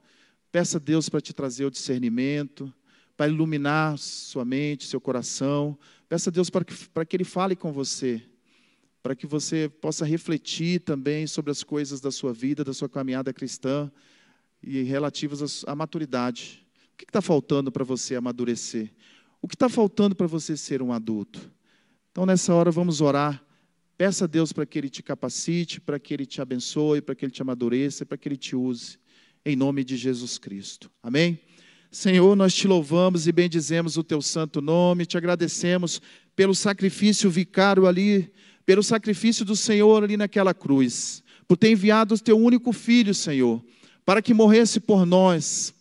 peça 0.51 0.77
a 0.77 0.79
Deus 0.79 1.09
para 1.09 1.19
te 1.19 1.33
trazer 1.33 1.65
o 1.65 1.71
discernimento, 1.71 2.73
para 3.15 3.31
iluminar 3.31 3.97
sua 3.97 4.43
mente, 4.43 4.87
seu 4.87 4.99
coração. 4.99 5.77
Peça 6.09 6.29
a 6.29 6.33
Deus 6.33 6.49
para 6.49 6.65
que, 6.65 6.89
para 6.89 7.05
que 7.05 7.15
Ele 7.15 7.23
fale 7.23 7.55
com 7.55 7.71
você, 7.71 8.21
para 9.01 9.15
que 9.15 9.27
você 9.27 9.69
possa 9.69 10.05
refletir 10.05 10.81
também 10.81 11.27
sobre 11.27 11.51
as 11.51 11.63
coisas 11.63 12.01
da 12.01 12.11
sua 12.11 12.33
vida, 12.33 12.63
da 12.63 12.73
sua 12.73 12.89
caminhada 12.89 13.33
cristã 13.33 13.91
e 14.61 14.81
relativas 14.83 15.63
à 15.67 15.75
maturidade. 15.75 16.65
O 16.93 16.97
que 16.97 17.03
está 17.03 17.21
faltando 17.21 17.71
para 17.71 17.83
você 17.83 18.15
amadurecer? 18.15 18.91
O 19.41 19.47
que 19.47 19.55
está 19.55 19.67
faltando 19.67 20.15
para 20.15 20.27
você 20.27 20.55
ser 20.55 20.81
um 20.81 20.93
adulto? 20.93 21.51
Então, 22.11 22.25
nessa 22.25 22.53
hora, 22.53 22.71
vamos 22.71 23.01
orar. 23.01 23.43
Peça 23.97 24.25
a 24.25 24.27
Deus 24.27 24.53
para 24.53 24.65
que 24.65 24.77
Ele 24.77 24.89
te 24.89 25.03
capacite, 25.03 25.81
para 25.81 25.99
que 25.99 26.13
Ele 26.13 26.25
te 26.25 26.41
abençoe, 26.41 27.01
para 27.01 27.13
que 27.13 27.25
Ele 27.25 27.31
te 27.31 27.41
amadureça, 27.41 28.05
para 28.05 28.17
que 28.17 28.27
Ele 28.27 28.37
te 28.37 28.55
use, 28.55 28.97
em 29.45 29.55
nome 29.55 29.83
de 29.83 29.97
Jesus 29.97 30.37
Cristo. 30.37 30.89
Amém? 31.01 31.39
Senhor, 31.93 32.35
nós 32.35 32.55
te 32.55 32.67
louvamos 32.67 33.27
e 33.27 33.31
bendizemos 33.31 33.97
o 33.97 34.03
teu 34.03 34.19
santo 34.19 34.59
nome, 34.59 35.05
te 35.05 35.15
agradecemos 35.15 36.01
pelo 36.35 36.55
sacrifício 36.55 37.29
vicário 37.29 37.85
ali, 37.85 38.33
pelo 38.65 38.81
sacrifício 38.81 39.45
do 39.45 39.55
Senhor 39.55 40.03
ali 40.03 40.17
naquela 40.17 40.55
cruz, 40.55 41.21
por 41.47 41.55
ter 41.55 41.69
enviado 41.69 42.15
o 42.15 42.19
teu 42.19 42.35
único 42.35 42.73
filho, 42.73 43.13
Senhor, 43.13 43.63
para 44.03 44.23
que 44.23 44.33
morresse 44.33 44.79
por 44.79 45.05
nós, 45.05 45.71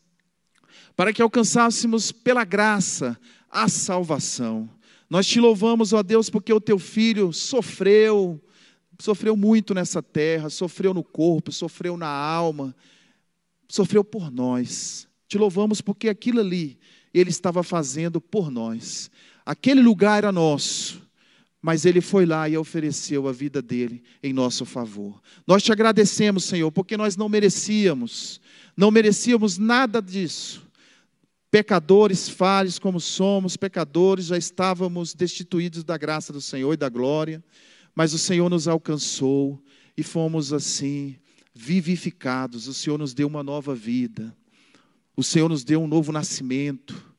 para 0.94 1.14
que 1.14 1.22
alcançássemos 1.22 2.12
pela 2.12 2.44
graça 2.44 3.18
a 3.51 3.66
salvação. 3.66 4.68
Nós 5.09 5.27
te 5.27 5.40
louvamos, 5.40 5.94
ó 5.94 6.03
Deus, 6.03 6.29
porque 6.29 6.53
o 6.53 6.61
teu 6.61 6.79
filho 6.79 7.33
sofreu, 7.33 8.38
sofreu 9.01 9.35
muito 9.35 9.72
nessa 9.72 10.03
terra, 10.03 10.51
sofreu 10.51 10.92
no 10.92 11.03
corpo, 11.03 11.51
sofreu 11.51 11.96
na 11.96 12.07
alma, 12.07 12.77
sofreu 13.66 14.05
por 14.05 14.31
nós. 14.31 15.11
Te 15.33 15.38
louvamos 15.38 15.81
porque 15.81 16.11
aquilo 16.11 16.40
ali 16.40 16.79
ele 17.14 17.31
estava 17.31 17.62
fazendo 17.62 18.21
por 18.21 18.51
nós. 18.51 19.11
Aquele 19.47 19.81
lugar 19.81 20.18
era 20.18 20.31
nosso, 20.31 21.01
mas 21.62 21.87
ele 21.87 22.03
foi 22.03 22.27
lá 22.27 22.51
e 22.51 22.59
ofereceu 22.59 23.27
a 23.27 23.33
vida 23.33 23.62
dele 23.62 24.03
em 24.23 24.31
nosso 24.31 24.66
favor. 24.66 25.23
Nós 25.47 25.62
te 25.62 25.73
agradecemos, 25.73 26.45
Senhor, 26.45 26.71
porque 26.71 26.99
nós 26.99 27.16
não 27.16 27.31
merecíamos, 27.31 28.42
não 28.77 28.90
merecíamos 28.90 29.57
nada 29.57 30.03
disso. 30.03 30.68
Pecadores 31.51 32.29
falhos 32.29 32.79
como 32.79 33.01
somos, 33.01 33.57
pecadores, 33.57 34.27
já 34.27 34.37
estávamos 34.37 35.14
destituídos 35.14 35.83
da 35.83 35.97
graça 35.97 36.31
do 36.31 36.42
Senhor 36.42 36.75
e 36.75 36.77
da 36.77 36.90
glória, 36.90 37.42
mas 37.95 38.12
o 38.12 38.18
Senhor 38.18 38.51
nos 38.51 38.68
alcançou 38.68 39.59
e 39.97 40.03
fomos 40.03 40.53
assim 40.53 41.16
vivificados. 41.55 42.68
O 42.68 42.75
Senhor 42.75 42.99
nos 42.99 43.14
deu 43.14 43.27
uma 43.27 43.42
nova 43.42 43.75
vida. 43.75 44.37
O 45.16 45.22
Senhor 45.22 45.48
nos 45.48 45.64
deu 45.64 45.83
um 45.83 45.87
novo 45.87 46.11
nascimento 46.12 47.12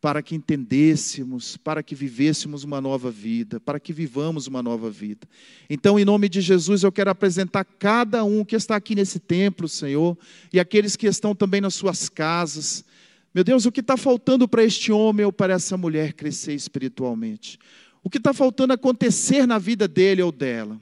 para 0.00 0.22
que 0.22 0.34
entendêssemos, 0.34 1.58
para 1.58 1.82
que 1.82 1.94
vivêssemos 1.94 2.64
uma 2.64 2.80
nova 2.80 3.10
vida, 3.10 3.60
para 3.60 3.78
que 3.78 3.92
vivamos 3.92 4.46
uma 4.46 4.62
nova 4.62 4.90
vida. 4.90 5.28
Então, 5.68 5.98
em 5.98 6.04
nome 6.04 6.28
de 6.28 6.40
Jesus, 6.40 6.82
eu 6.82 6.90
quero 6.90 7.10
apresentar 7.10 7.64
cada 7.64 8.24
um 8.24 8.44
que 8.44 8.56
está 8.56 8.76
aqui 8.76 8.94
nesse 8.94 9.18
templo, 9.18 9.68
Senhor, 9.68 10.16
e 10.52 10.58
aqueles 10.58 10.96
que 10.96 11.06
estão 11.06 11.34
também 11.34 11.60
nas 11.60 11.74
suas 11.74 12.08
casas. 12.08 12.82
Meu 13.34 13.44
Deus, 13.44 13.66
o 13.66 13.72
que 13.72 13.80
está 13.80 13.96
faltando 13.96 14.48
para 14.48 14.64
este 14.64 14.90
homem 14.90 15.26
ou 15.26 15.32
para 15.32 15.52
essa 15.52 15.76
mulher 15.76 16.14
crescer 16.14 16.54
espiritualmente? 16.54 17.58
O 18.02 18.08
que 18.08 18.16
está 18.16 18.32
faltando 18.32 18.72
acontecer 18.72 19.46
na 19.46 19.58
vida 19.58 19.86
dele 19.86 20.22
ou 20.22 20.32
dela? 20.32 20.80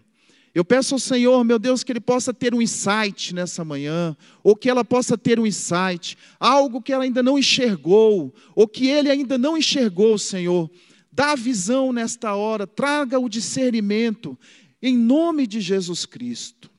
Eu 0.54 0.64
peço 0.64 0.94
ao 0.94 0.98
Senhor, 0.98 1.44
meu 1.44 1.58
Deus, 1.58 1.84
que 1.84 1.92
ele 1.92 2.00
possa 2.00 2.32
ter 2.32 2.54
um 2.54 2.62
insight 2.62 3.34
nessa 3.34 3.64
manhã, 3.64 4.16
ou 4.42 4.56
que 4.56 4.68
ela 4.68 4.84
possa 4.84 5.16
ter 5.16 5.38
um 5.38 5.46
insight, 5.46 6.16
algo 6.40 6.82
que 6.82 6.92
ela 6.92 7.04
ainda 7.04 7.22
não 7.22 7.38
enxergou, 7.38 8.34
ou 8.54 8.66
que 8.66 8.88
ele 8.88 9.11
ainda 9.11 9.37
não 9.37 9.56
enxergou, 9.56 10.18
Senhor. 10.18 10.70
Dá 11.12 11.34
visão 11.34 11.92
nesta 11.92 12.34
hora, 12.34 12.66
traga 12.66 13.18
o 13.18 13.28
discernimento, 13.28 14.38
em 14.82 14.96
nome 14.96 15.46
de 15.46 15.61
Jesus 15.61 16.06
Cristo. 16.06 16.70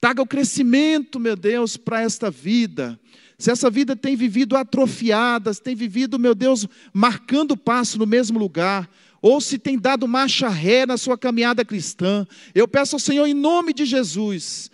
Traga 0.00 0.20
o 0.20 0.26
crescimento, 0.26 1.18
meu 1.18 1.36
Deus, 1.36 1.76
para 1.76 2.02
esta 2.02 2.30
vida. 2.30 2.98
Se 3.38 3.50
essa 3.50 3.70
vida 3.70 3.96
tem 3.96 4.14
vivido 4.14 4.56
atrofiada, 4.56 5.54
tem 5.54 5.74
vivido, 5.74 6.18
meu 6.18 6.34
Deus, 6.34 6.66
marcando 6.92 7.56
passo 7.56 7.98
no 7.98 8.06
mesmo 8.06 8.38
lugar, 8.38 8.88
ou 9.26 9.40
se 9.40 9.58
tem 9.58 9.78
dado 9.78 10.06
marcha 10.06 10.50
ré 10.50 10.84
na 10.84 10.98
sua 10.98 11.16
caminhada 11.16 11.64
cristã, 11.64 12.26
eu 12.54 12.68
peço 12.68 12.96
ao 12.96 13.00
Senhor, 13.00 13.26
em 13.26 13.32
nome 13.32 13.72
de 13.72 13.86
Jesus, 13.86 14.70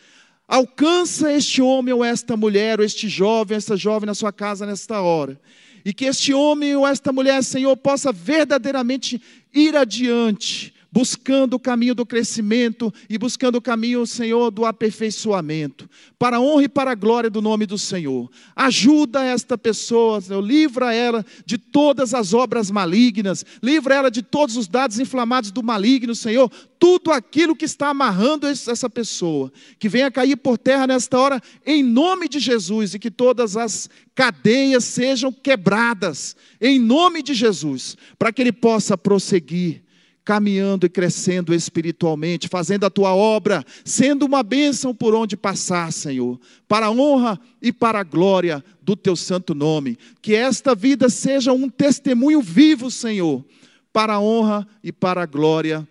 alcança 0.49 1.33
este 1.33 1.63
homem 1.63 1.95
ou 1.95 2.05
esta 2.05 2.37
mulher, 2.37 2.81
ou 2.81 2.85
este 2.85 3.09
jovem, 3.09 3.57
esta 3.57 3.77
jovem 3.77 4.09
na 4.09 4.15
sua 4.15 4.33
casa 4.33 4.67
nesta 4.67 5.01
hora, 5.01 5.41
e 5.85 5.95
que 5.95 6.05
este 6.05 6.35
homem 6.35 6.75
ou 6.75 6.85
esta 6.85 7.13
mulher, 7.13 7.45
Senhor, 7.45 7.77
possa 7.77 8.11
verdadeiramente 8.11 9.23
ir 9.55 9.77
adiante, 9.77 10.75
buscando 10.93 11.55
o 11.55 11.61
caminho 11.61 11.95
do 11.95 12.05
crescimento 12.05 12.93
e 13.09 13.17
buscando 13.17 13.57
o 13.57 13.63
caminho, 13.63 14.07
Senhor, 14.07 14.51
do 14.51 14.65
aperfeiçoamento, 14.65 15.89
para 16.19 16.39
a 16.39 16.41
honra 16.41 16.65
e 16.65 16.69
para 16.69 16.91
a 16.91 16.95
glória 16.95 17.31
do 17.31 17.41
nome 17.41 17.65
do 17.65 17.79
Senhor. 17.79 18.31
Ajuda 18.57 19.25
esta 19.25 19.57
pessoa, 19.57 20.21
Senhor, 20.21 20.41
livra 20.41 20.93
ela 20.93 21.25
de 21.47 21.57
todas 21.59 22.13
as 22.13 22.35
obras 22.35 22.71
malignas, 22.71 23.45
livra 23.63 23.95
ela 23.95 24.11
de 24.11 24.23
todos 24.23 24.57
os 24.57 24.67
dados 24.67 24.99
inflamados 24.99 25.51
do 25.53 25.63
maligno, 25.63 26.15
Senhor, 26.15 26.51
tudo 26.79 27.13
aquilo 27.13 27.55
que 27.55 27.65
está 27.65 27.89
amarrando 27.91 28.47
essa 28.47 28.89
pessoa, 28.89 29.53
que 29.79 29.89
venha 29.89 30.11
cair 30.11 30.37
por 30.37 30.59
terra 30.59 30.87
nesta 30.87 31.19
hora, 31.19 31.41
em 31.65 31.83
nome 31.83 32.29
de 32.29 32.41
Jesus, 32.41 32.95
e 32.95 32.99
que 32.99 33.11
todas 33.11 33.57
as 33.57 33.89
cadeias 34.15 34.85
sejam 34.85 35.31
quebradas, 35.31 36.35
em 36.61 36.79
nome 36.79 37.23
de 37.23 37.35
Jesus, 37.35 37.97
para 38.19 38.33
que 38.33 38.43
ele 38.43 38.53
possa 38.53 38.97
prosseguir 38.99 39.83
caminhando 40.25 40.87
e 40.87 40.89
crescendo 40.89 41.55
espiritualmente, 41.55 42.49
fazendo 42.49 42.85
a 42.85 42.91
tua 42.91 43.15
obra, 43.15 43.65
sendo 43.85 44.27
uma 44.27 44.43
bênção 44.43 44.95
por 44.95 45.15
onde 45.15 45.37
passar, 45.37 45.93
Senhor, 45.93 46.39
para 46.69 46.87
a 46.87 46.91
honra 46.91 47.41
e 47.61 47.73
para 47.73 48.01
a 48.01 48.05
glória 48.05 48.65
do 48.83 48.95
teu 48.95 49.17
santo 49.17 49.55
nome. 49.55 49.99
Que 50.21 50.35
esta 50.35 50.75
vida 50.75 51.09
seja 51.09 51.53
um 51.53 51.69
testemunho 51.69 52.41
vivo, 52.41 52.91
Senhor, 52.91 53.45
para 53.93 54.15
a 54.15 54.21
honra 54.21 54.67
e 54.83 54.93
para 54.93 55.23
a 55.23 55.27
glória 55.27 55.87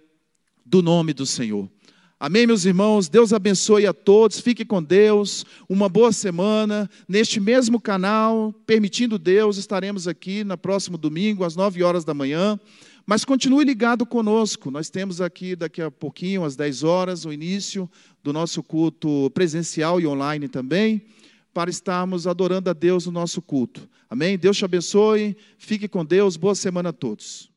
do 0.65 0.81
nome 0.81 1.13
do 1.13 1.25
Senhor. 1.25 1.69
Amém, 2.21 2.45
meus 2.45 2.65
irmãos? 2.65 3.07
Deus 3.07 3.31
abençoe 3.31 3.87
a 3.87 3.93
todos. 3.93 4.41
Fique 4.41 4.65
com 4.65 4.83
Deus. 4.83 5.45
Uma 5.69 5.87
boa 5.87 6.11
semana. 6.11 6.89
Neste 7.07 7.39
mesmo 7.39 7.79
canal, 7.79 8.53
permitindo 8.67 9.17
Deus, 9.17 9.55
estaremos 9.55 10.05
aqui 10.05 10.43
no 10.43 10.57
próximo 10.57 10.97
domingo, 10.97 11.45
às 11.45 11.55
nove 11.55 11.81
horas 11.81 12.03
da 12.03 12.13
manhã. 12.13 12.59
Mas 13.05 13.25
continue 13.25 13.65
ligado 13.65 14.05
conosco. 14.05 14.69
Nós 14.69 14.89
temos 14.89 15.19
aqui 15.21 15.55
daqui 15.55 15.81
a 15.81 15.89
pouquinho, 15.89 16.43
às 16.43 16.55
10 16.55 16.83
horas, 16.83 17.25
o 17.25 17.33
início 17.33 17.89
do 18.23 18.31
nosso 18.31 18.61
culto 18.61 19.29
presencial 19.31 19.99
e 19.99 20.07
online 20.07 20.47
também, 20.47 21.01
para 21.53 21.69
estarmos 21.69 22.27
adorando 22.27 22.69
a 22.69 22.73
Deus 22.73 23.05
no 23.05 23.11
nosso 23.11 23.41
culto. 23.41 23.87
Amém? 24.09 24.37
Deus 24.37 24.57
te 24.57 24.65
abençoe. 24.65 25.35
Fique 25.57 25.87
com 25.87 26.05
Deus. 26.05 26.37
Boa 26.37 26.55
semana 26.55 26.89
a 26.89 26.93
todos. 26.93 27.48